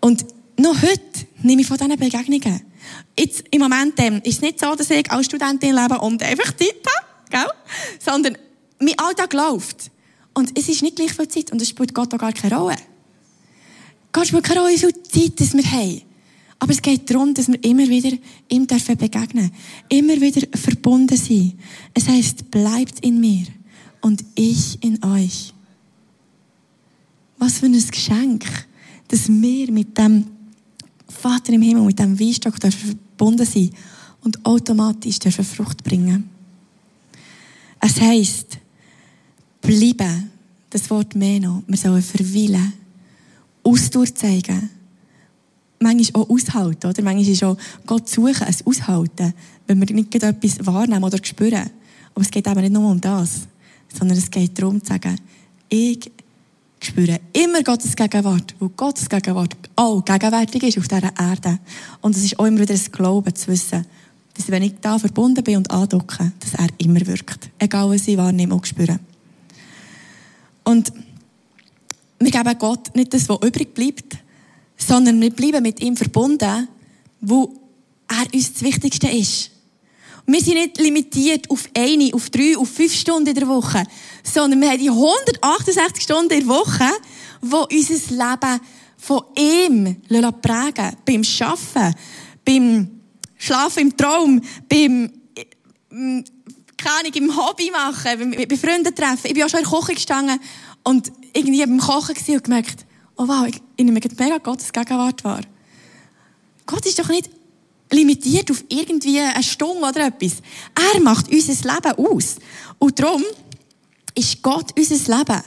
Und 0.00 0.24
noch 0.58 0.80
heute 0.82 1.26
nehme 1.42 1.62
ich 1.62 1.68
von 1.68 1.76
diesen 1.76 1.96
Begegnungen. 1.96 2.62
Jetzt, 3.18 3.44
im 3.50 3.60
Moment 3.60 3.94
ähm, 3.98 4.20
ist 4.24 4.34
es 4.34 4.40
nicht 4.40 4.58
so, 4.58 4.74
dass 4.74 4.90
ich 4.90 5.10
als 5.10 5.26
Studentin 5.26 5.74
lebe 5.74 5.98
und 6.00 6.22
einfach 6.22 6.56
Zeit 6.56 6.74
habe, 6.84 7.06
gell? 7.30 7.52
sondern 8.00 8.36
mein 8.84 8.98
Alltag 8.98 9.32
läuft. 9.32 9.90
Und 10.34 10.56
es 10.58 10.68
ist 10.68 10.82
nicht 10.82 10.96
gleich 10.96 11.12
viel 11.12 11.28
Zeit 11.28 11.52
und 11.52 11.60
es 11.60 11.68
spielt 11.68 11.94
Gott 11.94 12.12
auch 12.14 12.18
gar 12.18 12.32
keine 12.32 12.56
Rolle. 12.56 12.76
Gott 14.12 14.26
spielt 14.26 14.44
keine 14.44 14.60
Rolle, 14.60 14.74
wie 14.74 14.78
viel 14.78 15.02
Zeit 15.02 15.54
wir 15.54 15.70
haben. 15.70 16.02
Aber 16.58 16.72
es 16.72 16.80
geht 16.80 17.10
darum, 17.10 17.34
dass 17.34 17.48
wir 17.48 17.62
immer 17.64 17.88
wieder 17.88 18.16
ihm 18.48 18.66
dürfen 18.66 18.96
begegnen. 18.96 19.50
Immer 19.88 20.20
wieder 20.20 20.46
verbunden 20.56 21.16
sein. 21.16 21.54
Es 21.92 22.06
heißt, 22.06 22.50
bleibt 22.50 23.00
in 23.00 23.20
mir 23.20 23.46
und 24.00 24.24
ich 24.36 24.82
in 24.82 25.02
euch. 25.02 25.52
Was 27.38 27.58
für 27.58 27.66
ein 27.66 27.72
Geschenk, 27.90 28.44
dass 29.08 29.28
wir 29.28 29.72
mit 29.72 29.98
dem 29.98 30.26
Vater 31.08 31.52
im 31.52 31.62
Himmel, 31.62 31.82
mit 31.82 31.98
dem 31.98 32.18
Weinstock 32.18 32.54
verbunden 32.58 33.44
sind 33.44 33.74
und 34.22 34.44
automatisch 34.44 35.18
dürfen 35.18 35.44
Frucht 35.44 35.82
bringen. 35.82 36.30
Es 37.80 38.00
heisst, 38.00 38.58
bleiben, 39.62 40.30
das 40.68 40.90
Wort 40.90 41.14
mehr 41.14 41.40
noch, 41.40 41.62
wir 41.66 41.76
sollen 41.76 42.02
verweilen, 42.02 42.74
Ausdauer 43.62 44.14
zeigen, 44.14 44.68
manchmal 45.80 46.22
auch 46.22 46.28
aushalten, 46.28 46.86
oder? 46.88 47.02
Manchmal 47.02 47.28
ist 47.28 47.44
auch 47.44 47.56
Gott 47.86 48.08
suchen, 48.08 48.42
ein 48.42 48.56
Aushalten, 48.64 49.32
wenn 49.66 49.80
wir 49.80 49.94
nicht 49.94 50.14
etwas 50.14 50.66
wahrnehmen 50.66 51.04
oder 51.04 51.18
spüren. 51.22 51.70
Aber 52.14 52.22
es 52.22 52.30
geht 52.30 52.46
eben 52.46 52.60
nicht 52.60 52.72
nur 52.72 52.90
um 52.90 53.00
das 53.00 53.46
sondern 53.98 54.18
es 54.18 54.30
geht 54.30 54.58
darum 54.58 54.82
zu 54.82 54.92
sagen, 54.92 55.16
ich 55.68 56.10
spüre 56.80 57.20
immer 57.32 57.62
Gottes 57.62 57.94
Gegenwart, 57.94 58.54
weil 58.58 58.68
Gottes 58.70 59.08
Gegenwart 59.08 59.56
auch 59.76 60.04
gegenwärtig 60.04 60.62
ist 60.64 60.78
auf 60.78 60.88
dieser 60.88 61.12
Erde. 61.18 61.58
Und 62.00 62.16
es 62.16 62.24
ist 62.24 62.38
auch 62.38 62.46
immer 62.46 62.60
wieder 62.60 62.74
ein 62.74 62.80
Glauben 62.90 63.34
zu 63.34 63.48
wissen, 63.48 63.86
dass 64.34 64.50
wenn 64.50 64.62
ich 64.62 64.74
da 64.80 64.98
verbunden 64.98 65.44
bin 65.44 65.58
und 65.58 65.70
andocke, 65.70 66.32
dass 66.40 66.54
er 66.54 66.68
immer 66.78 67.06
wirkt. 67.06 67.50
Egal 67.58 67.90
was 67.90 68.08
ich 68.08 68.16
wahrnehme 68.16 68.54
und 68.54 68.66
spüre. 68.66 68.98
Und 70.64 70.92
wir 72.18 72.30
geben 72.30 72.58
Gott 72.58 72.94
nicht 72.94 73.12
das, 73.12 73.28
was 73.28 73.42
übrig 73.42 73.74
bleibt, 73.74 74.16
sondern 74.76 75.20
wir 75.20 75.30
bleiben 75.30 75.62
mit 75.62 75.80
ihm 75.80 75.96
verbunden, 75.96 76.68
wo 77.20 77.52
er 78.08 78.34
uns 78.34 78.52
das 78.52 78.62
Wichtigste 78.62 79.08
ist. 79.08 79.50
Wir 80.26 80.40
sind 80.40 80.54
nicht 80.54 80.78
limitiert 80.78 81.50
auf 81.50 81.68
eine, 81.76 82.10
auf 82.14 82.30
drei, 82.30 82.56
auf 82.56 82.68
fünf 82.68 82.94
Stunden 82.94 83.28
in 83.28 83.34
der 83.34 83.48
Woche, 83.48 83.84
sondern 84.22 84.60
wir 84.60 84.70
haben 84.70 84.78
die 84.78 84.88
168 84.88 86.02
Stunden 86.02 86.32
in 86.32 86.46
der 86.46 86.48
Woche, 86.48 86.88
wo 87.40 87.66
unser 87.70 87.94
Leben 88.14 88.60
von 88.96 89.22
ihm 89.36 89.96
prägen 90.40 90.96
Beim 91.04 91.22
Arbeiten, 91.40 91.94
beim 92.44 93.02
Schlafen 93.36 93.82
im 93.82 93.96
Traum, 93.96 94.40
beim, 94.68 95.10
mm, 95.90 96.20
keine 96.82 96.98
Ahnung, 97.00 97.12
im 97.14 97.36
Hobby 97.36 97.70
machen, 97.70 98.48
bei 98.48 98.56
Freunden 98.56 98.94
treffen. 98.94 99.26
Ich 99.26 99.34
bin 99.34 99.42
auch 99.42 99.48
schon 99.48 99.60
in 99.60 99.68
der 99.70 99.78
Küche 99.80 99.94
gestanden 99.94 100.40
und 100.82 101.12
irgendwie 101.32 101.64
beim 101.64 101.78
Kochen 101.78 102.14
und 102.16 102.44
gemerkt, 102.44 102.86
oh 103.16 103.28
wow, 103.28 103.46
ich, 103.46 103.60
ich 103.76 103.84
nehme 103.84 104.00
mega 104.18 104.38
Gottes 104.38 104.72
Gegenwart 104.72 105.22
wahr. 105.24 105.42
Gott 106.66 106.86
ist 106.86 106.98
doch 106.98 107.08
nicht 107.08 107.30
limitiert 107.90 108.50
auf 108.50 108.64
irgendwie 108.68 109.20
eine 109.20 109.42
Stunde 109.42 109.86
oder 109.86 110.06
etwas. 110.06 110.36
Er 110.94 111.00
macht 111.00 111.30
unser 111.30 111.52
Leben 111.52 112.06
aus. 112.06 112.36
Und 112.78 112.98
darum 112.98 113.22
ist 114.14 114.42
Gott 114.42 114.72
unser 114.76 115.18
Leben. 115.18 115.42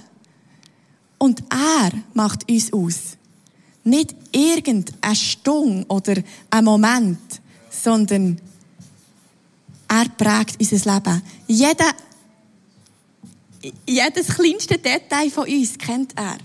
Und 1.17 1.43
er 1.50 1.91
macht 2.13 2.50
uns 2.50 2.71
aus. 2.71 3.17
Nicht 3.84 4.15
irgendeine 4.32 5.15
Stunde 5.15 5.86
oder 5.88 6.15
ein 6.50 6.65
Moment, 6.65 7.19
sondern 7.69 8.39
er 9.88 10.10
prägt 10.10 10.60
unser 10.60 10.93
Leben. 10.93 11.21
Jeder, 11.48 11.91
jedes 13.88 14.28
kleinste 14.28 14.78
Detail 14.78 15.30
von 15.30 15.48
uns 15.48 15.78
kennt 15.78 16.13
er. 16.17 16.38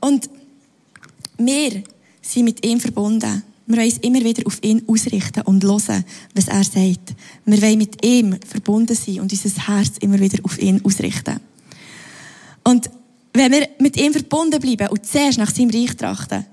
Und 0.00 0.28
wir 1.38 1.82
sind 2.22 2.44
mit 2.44 2.64
ihm 2.64 2.80
verbunden. 2.80 3.42
Wir 3.66 3.78
wollen 3.78 3.88
uns 3.88 3.98
immer 3.98 4.22
wieder 4.22 4.46
auf 4.46 4.62
ihn 4.62 4.82
ausrichten 4.86 5.42
und 5.42 5.64
hören, 5.64 6.04
was 6.34 6.48
er 6.48 6.64
sagt. 6.64 7.14
Wir 7.44 7.62
wollen 7.62 7.78
mit 7.78 8.04
ihm 8.04 8.38
verbunden 8.46 8.94
sein 8.94 9.20
und 9.20 9.32
unser 9.32 9.66
Herz 9.66 9.98
immer 9.98 10.20
wieder 10.20 10.38
auf 10.44 10.58
ihn 10.58 10.84
ausrichten. 10.84 11.40
Und 12.62 12.90
wenn 13.32 13.52
wir 13.52 13.68
mit 13.78 13.96
ihm 13.96 14.12
verbunden 14.12 14.60
bleiben 14.60 14.88
und 14.88 15.04
zuerst 15.04 15.38
nach 15.38 15.50
seinem 15.50 15.70
Reich 15.70 15.96
trachten, 15.96 16.46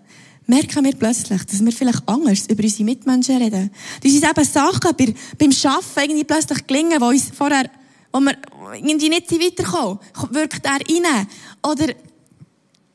merken 0.47 0.83
wir 0.83 0.95
plötzlich, 0.95 1.43
dass 1.45 1.63
wir 1.63 1.71
vielleicht 1.71 2.07
anders 2.07 2.47
über 2.47 2.63
unsere 2.63 2.83
Mitmenschen 2.83 3.37
reden. 3.37 3.71
Dass 4.01 4.11
uns 4.11 4.23
eben 4.23 4.45
Sachen 4.45 4.95
bei, 4.97 5.13
beim 5.37 5.51
Arbeiten 5.63 5.99
irgendwie 6.01 6.23
plötzlich 6.23 6.67
gelingen, 6.67 7.01
wo 7.01 7.07
uns 7.07 7.31
vorher, 7.33 7.69
wo 8.11 8.19
wir 8.19 8.35
irgendwie 8.75 9.09
nicht 9.09 9.31
weiterkommen, 9.31 9.99
wirkt 10.31 10.65
er 10.65 10.73
rein. 10.73 11.27
Oder 11.63 11.93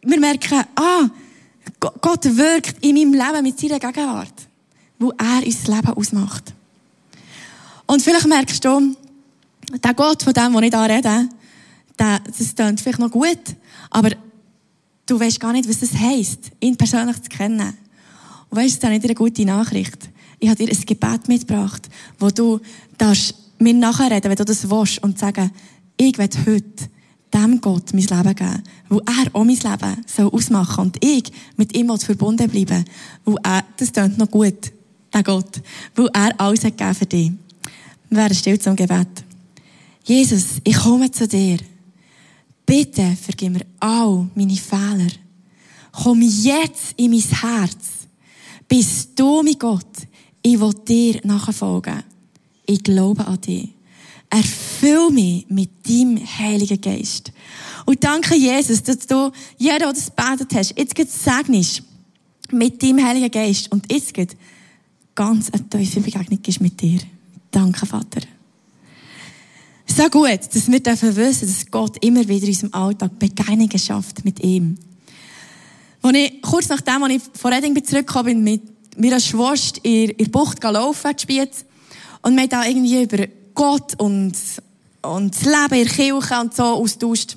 wir 0.02 0.20
merken, 0.20 0.64
ah, 0.76 1.08
Gott 1.80 2.24
wirkt 2.37 2.84
in 2.84 2.94
meinem 2.94 3.12
Leben 3.12 3.42
mit 3.42 3.58
seiner 3.58 3.78
Gegenwart, 3.78 4.34
wo 4.98 5.11
er 5.11 5.44
unser 5.44 5.76
Leben 5.76 5.92
ausmacht. 5.94 6.54
Und 7.87 8.02
vielleicht 8.02 8.26
merkst 8.26 8.64
du, 8.64 8.94
der 9.82 9.94
Gott, 9.94 10.22
von 10.22 10.32
dem, 10.32 10.54
wo 10.54 10.61
ich 10.61 10.70
da 10.70 10.84
rede, 10.84 11.28
der, 11.98 12.20
das 12.20 12.54
klingt 12.54 12.80
vielleicht 12.80 12.98
noch 12.98 13.11
gut, 13.11 13.40
aber 13.90 14.11
du 15.09 15.18
weißt 15.18 15.40
gar 15.40 15.53
nicht, 15.53 15.68
was 15.68 15.81
das 15.81 15.94
heisst, 15.94 16.51
ihn 16.61 16.77
persönlich 16.77 17.21
zu 17.23 17.31
kennen. 17.31 17.75
Und 18.51 18.59
weißt 18.59 18.77
du, 18.77 18.81
das 18.81 18.90
ist 18.90 18.97
nicht 18.97 19.05
eine 19.05 19.14
gute 19.14 19.44
Nachricht. 19.44 20.11
Ich 20.38 20.49
habe 20.49 20.64
dir 20.64 20.73
ein 20.73 20.81
Gebet 20.87 21.29
mitgebracht, 21.29 21.88
wo 22.18 22.31
du 22.31 22.61
darfst 22.97 23.35
mir 23.59 23.75
nachher 23.75 24.11
reden, 24.11 24.31
wenn 24.31 24.37
du 24.37 24.44
das 24.44 24.71
willst 24.71 25.03
und 25.03 25.18
sagen, 25.18 25.51
ich 25.97 26.16
werde 26.16 26.38
heute 26.47 26.88
dem 27.35 27.61
Gott 27.61 27.92
mein 27.92 28.05
Leben 28.05 28.35
geben, 28.35 28.62
wo 28.88 29.01
er 29.01 29.35
auch 29.35 29.44
mein 29.44 29.57
Leben 29.57 30.05
soll 30.07 30.31
ausmachen 30.33 30.85
und 30.85 31.05
ich 31.05 31.31
mit 31.57 31.77
ihm 31.77 31.97
verbunden 31.99 32.49
bleiben, 32.49 32.85
wo 33.25 33.37
er, 33.42 33.64
das 33.77 33.92
klingt 33.92 34.16
noch 34.16 34.31
gut, 34.31 34.73
der 35.12 35.23
Gott, 35.23 35.61
wo 35.97 36.07
er 36.07 36.40
alles 36.40 36.64
hat 36.64 36.79
gegeben 36.79 36.94
für 36.94 37.07
dich. 37.07 37.33
Wir 38.09 38.18
werden 38.18 38.35
still 38.35 38.59
zum 38.59 38.77
Gebet. 38.77 39.09
Jesus, 40.05 40.61
ich 40.64 40.77
komme 40.77 41.11
zu 41.11 41.29
dir. 41.29 41.59
Bitte 42.68 43.16
vergib 43.16 43.54
mir 43.54 43.66
all 43.81 44.28
meine 44.35 44.54
Fehler. 44.54 45.09
Komm 45.90 46.20
jetzt 46.20 46.92
in 46.98 47.12
mein 47.12 47.20
Herz. 47.20 48.07
Bist 48.68 49.18
du, 49.18 49.42
mein 49.42 49.59
Gott, 49.59 50.07
ich 50.42 50.61
will 50.61 50.74
dir 50.87 51.18
nachfolgen. 51.24 52.02
Ich 52.66 52.83
glaube 52.83 53.26
an 53.26 53.40
dich. 53.40 53.70
Erfüll 54.28 55.11
mich 55.11 55.46
mit 55.48 55.70
deinem 55.88 56.18
Heiligen 56.18 56.78
Geist. 56.78 57.33
Und 57.87 58.04
danke, 58.04 58.35
Jesus, 58.37 58.83
dass 58.83 58.98
du, 59.07 59.33
jeder, 59.57 59.78
der 59.78 59.92
das 59.94 60.11
betet 60.11 60.54
hast, 60.54 60.74
jetzt 60.76 60.94
geht 60.94 61.11
segnest 61.11 61.83
mit 62.50 62.83
deinem 62.83 63.02
Heiligen 63.02 63.31
Geist. 63.31 63.72
Und 63.72 63.90
jetzt 63.90 64.12
geht 64.12 64.37
ganz 65.14 65.48
eine 65.48 65.66
tiefe 65.70 66.02
Begegnung 66.02 66.38
mit 66.61 66.78
dir. 66.78 67.00
Danke, 67.50 67.87
Vater. 67.87 68.20
So 69.90 70.09
gut, 70.11 70.40
dass 70.55 70.70
wir 70.70 70.81
dürfen 70.81 71.16
wissen, 71.16 71.48
dass 71.48 71.70
Gott 71.70 72.05
immer 72.05 72.27
wieder 72.29 72.46
in 72.46 72.53
unserem 72.53 72.74
Alltag 72.74 73.18
Begegnungen 73.18 73.79
schafft 73.79 74.24
mit 74.24 74.40
ihm. 74.44 74.77
Als 76.03 76.16
ich, 76.16 76.42
kurz 76.42 76.68
nachdem, 76.68 77.03
als 77.03 77.14
ich 77.14 77.22
von 77.40 77.53
Redding 77.53 77.85
zurückgekommen 77.85 78.27
bin, 78.27 78.44
mit 78.44 78.62
meiner 78.98 79.18
Schwester 79.18 79.81
in, 79.83 80.11
in 80.11 80.16
der 80.16 80.31
Bucht 80.31 80.61
gelaufen, 80.61 81.12
gespielt, 81.12 81.51
und 82.22 82.35
wir 82.35 82.42
haben 82.42 82.48
da 82.48 82.66
irgendwie 82.66 83.03
über 83.03 83.27
Gott 83.55 83.94
und, 83.98 84.35
und 85.03 85.35
das 85.35 85.44
Leben 85.44 85.81
in 85.81 85.87
der 85.87 85.94
Kirche 85.94 86.40
und 86.40 86.55
so 86.55 86.62
austauscht. 86.62 87.37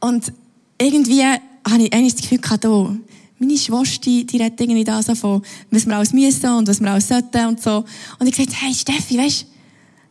Und 0.00 0.32
irgendwie 0.80 1.22
habe 1.22 1.82
ich 1.82 1.92
eigentlich 1.92 2.14
das 2.14 2.22
Gefühl 2.22 2.38
gehabt, 2.38 2.64
oh, 2.66 2.96
meine 3.38 3.56
Schwester, 3.56 4.00
die, 4.02 4.26
die 4.26 4.36
redet 4.36 4.60
irgendwie 4.60 4.84
da 4.84 5.02
so 5.02 5.14
von, 5.14 5.42
was 5.70 5.86
wir 5.86 5.96
alles 5.96 6.12
müssen 6.12 6.50
und 6.50 6.68
was 6.68 6.80
wir 6.80 6.90
alles 6.90 7.08
sollten 7.08 7.46
und 7.46 7.62
so. 7.62 7.84
Und 8.18 8.26
ich 8.26 8.36
gesagt, 8.36 8.54
hey 8.60 8.74
Steffi, 8.74 9.18
weißt, 9.18 9.46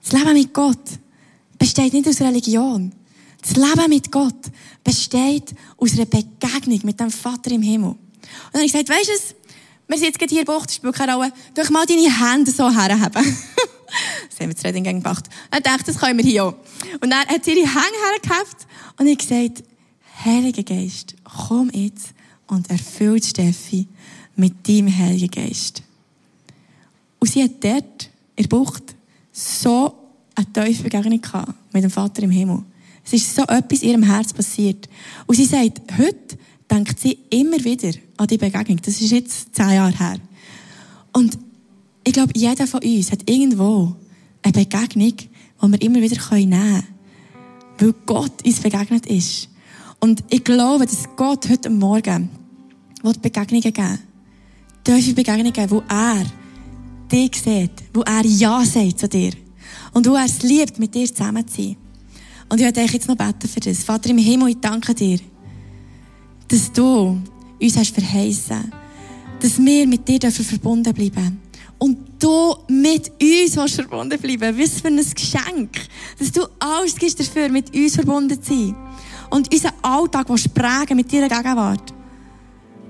das 0.03 0.11
Leben 0.13 0.33
mit 0.33 0.53
Gott 0.53 0.79
besteht 1.61 1.93
nicht 1.93 2.07
aus 2.07 2.19
Religion. 2.19 2.91
Das 3.39 3.55
Leben 3.55 3.89
mit 3.89 4.11
Gott 4.11 4.49
besteht 4.83 5.53
aus 5.77 5.93
einer 5.93 6.05
Begegnung 6.05 6.79
mit 6.81 6.99
dem 6.99 7.11
Vater 7.11 7.51
im 7.51 7.61
Himmel. 7.61 7.89
Und 7.89 7.99
dann 8.51 8.61
habe 8.61 8.65
ich 8.65 8.71
gesagt, 8.71 8.89
weißt 8.89 9.09
du, 9.09 9.35
wir 9.87 9.97
sind 9.97 10.07
jetzt 10.07 10.17
gerade 10.17 10.33
hier 10.33 10.43
Bucht, 10.43 10.71
spielt 10.71 10.95
keine 10.95 11.13
Rolle, 11.13 11.31
durch 11.53 11.69
mal 11.69 11.85
deine 11.85 12.01
Hände 12.01 12.49
so 12.51 12.69
herhaben. 12.69 13.23
Das 14.29 14.39
haben 14.39 14.47
wir 14.47 14.55
zu 14.55 14.63
Redding 14.63 14.85
gemacht. 14.85 15.25
Und 15.51 15.57
ich 15.57 15.63
dachte, 15.63 15.83
das 15.83 15.97
können 15.97 16.17
wir 16.17 16.23
hier 16.23 16.45
auch. 16.45 16.55
Und 17.01 17.09
dann 17.09 17.27
hat 17.27 17.43
sie 17.43 17.51
ihre 17.51 17.67
Hänge 17.67 17.97
hergehabt 18.13 18.65
und 18.97 19.05
ich 19.05 19.17
gesagt, 19.17 19.63
Heiliger 20.23 20.63
Geist, 20.63 21.15
komm 21.25 21.69
jetzt 21.71 22.13
und 22.47 22.69
erfüllt 22.69 23.25
Steffi 23.25 23.87
mit 24.37 24.65
deinem 24.65 24.97
Heiligen 24.97 25.29
Geist. 25.29 25.83
Und 27.19 27.29
sie 27.29 27.43
hat 27.43 27.61
dort 27.61 28.09
in 28.37 28.43
der 28.43 28.47
Bucht 28.47 28.95
so 29.33 30.00
eine 30.41 30.67
tiefe 30.67 30.83
Begegnung 30.83 31.21
mit 31.71 31.83
dem 31.83 31.91
Vater 31.91 32.23
im 32.23 32.31
Himmel. 32.31 32.63
Es 33.03 33.13
ist 33.13 33.35
so 33.35 33.43
etwas 33.43 33.81
in 33.81 33.89
ihrem 33.89 34.03
Herz 34.03 34.33
passiert. 34.33 34.87
Und 35.25 35.35
sie 35.35 35.45
sagt, 35.45 35.81
heute 35.97 36.37
denkt 36.69 36.99
sie 36.99 37.17
immer 37.29 37.63
wieder 37.63 37.91
an 38.17 38.27
die 38.27 38.37
Begegnung. 38.37 38.79
Das 38.83 39.01
ist 39.01 39.11
jetzt 39.11 39.55
zehn 39.55 39.71
Jahre 39.71 39.97
her. 39.97 40.17
Und 41.13 41.37
ich 42.03 42.13
glaube, 42.13 42.33
jeder 42.35 42.67
von 42.67 42.81
uns 42.81 43.11
hat 43.11 43.29
irgendwo 43.29 43.95
eine 44.41 44.53
Begegnung, 44.53 45.13
die 45.17 45.71
wir 45.71 45.81
immer 45.81 46.01
wieder 46.01 46.17
nehmen 46.35 46.51
können. 46.51 46.83
Weil 47.77 47.93
Gott 48.05 48.45
uns 48.45 48.59
begegnet 48.59 49.05
ist. 49.07 49.49
Und 49.99 50.23
ich 50.29 50.43
glaube, 50.43 50.85
dass 50.85 51.07
Gott 51.15 51.49
heute 51.49 51.69
Morgen 51.69 52.29
Begegnungen 53.21 53.61
geben 53.61 53.99
Tiefe 54.83 55.13
Begegnungen 55.13 55.69
wo 55.69 55.83
er 55.87 56.25
dich 57.11 57.39
sieht, 57.39 57.71
wo 57.93 58.01
er 58.01 58.25
Ja 58.25 58.63
sagt 58.65 58.99
zu 58.99 59.07
dir. 59.07 59.33
Und 59.93 60.07
wo 60.07 60.15
er 60.15 60.25
es 60.25 60.41
liebt, 60.41 60.79
mit 60.79 60.95
dir 60.95 61.05
zusammen 61.05 61.47
zu 61.47 61.61
sein. 61.61 61.77
Und 62.49 62.59
ich 62.59 62.65
werde 62.65 62.81
euch 62.81 62.93
jetzt 62.93 63.07
noch 63.07 63.15
beten 63.15 63.47
für 63.47 63.59
das. 63.59 63.83
Vater 63.83 64.09
im 64.09 64.17
Himmel, 64.17 64.49
ich 64.49 64.57
danke 64.59 64.93
dir, 64.93 65.19
dass 66.47 66.71
du 66.71 67.21
uns 67.61 67.77
hast 67.77 67.93
verheißen, 67.93 68.71
dass 69.39 69.57
wir 69.57 69.87
mit 69.87 70.07
dir 70.07 70.31
verbunden 70.31 70.93
bleiben 70.93 71.39
und 71.77 71.97
du 72.19 72.55
mit 72.67 73.11
uns 73.21 73.73
verbunden 73.73 74.19
bleiben 74.19 74.59
Was 74.59 74.81
für 74.81 74.87
ein 74.89 74.97
Geschenk. 74.97 75.71
Dass 76.19 76.31
du 76.31 76.45
alles 76.59 76.95
gibst 76.95 77.19
dafür, 77.19 77.49
mit 77.49 77.73
uns 77.73 77.95
verbunden 77.95 78.41
zu 78.41 78.53
sein. 78.53 78.75
Und 79.29 79.51
unseren 79.51 79.73
Alltag 79.81 80.29
willst 80.29 80.53
prägen 80.53 80.97
mit 80.97 81.11
deiner 81.11 81.29
Gegenwart. 81.29 81.93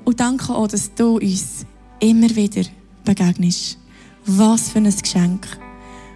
Und 0.04 0.20
danke 0.20 0.54
auch, 0.54 0.68
dass 0.68 0.94
du 0.94 1.20
uns 1.20 1.66
immer 2.00 2.36
wieder 2.36 2.68
begegnest. 3.06 3.78
Was 4.26 4.70
für 4.70 4.80
ein 4.80 4.94
Geschenk. 4.94 5.61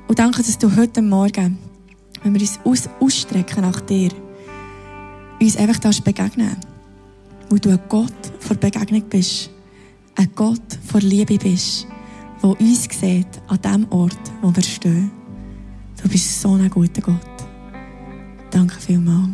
Und 0.07 0.19
danke, 0.19 0.43
dass 0.43 0.57
du 0.57 0.75
heute 0.75 1.01
Morgen, 1.01 1.57
wenn 2.23 2.33
wir 2.33 2.41
uns 2.41 2.59
aus 2.63 2.89
ausstrecken 2.99 3.61
nach 3.61 3.81
dir, 3.81 4.11
uns 5.41 5.57
einfach 5.57 5.79
das 5.79 5.99
begegnen. 6.01 6.55
Weil 7.49 7.59
du 7.59 7.69
ein 7.69 7.79
Gott 7.89 8.13
vor 8.39 8.55
Begegnung 8.55 9.03
bist. 9.09 9.49
Ein 10.15 10.29
Gott 10.35 10.79
vor 10.85 11.01
Liebe 11.01 11.37
bist, 11.37 11.87
der 12.41 12.49
uns 12.49 12.83
sieht 12.83 13.27
an 13.47 13.61
dem 13.61 13.91
Ort, 13.91 14.31
wo 14.41 14.55
wir 14.55 14.63
stehen. 14.63 15.11
Du 16.01 16.07
bist 16.07 16.41
so 16.41 16.53
ein 16.53 16.69
guter 16.69 17.01
Gott. 17.01 17.19
Danke 18.51 18.79
vielmals. 18.79 19.31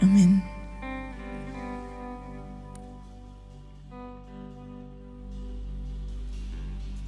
Amen. 0.00 0.42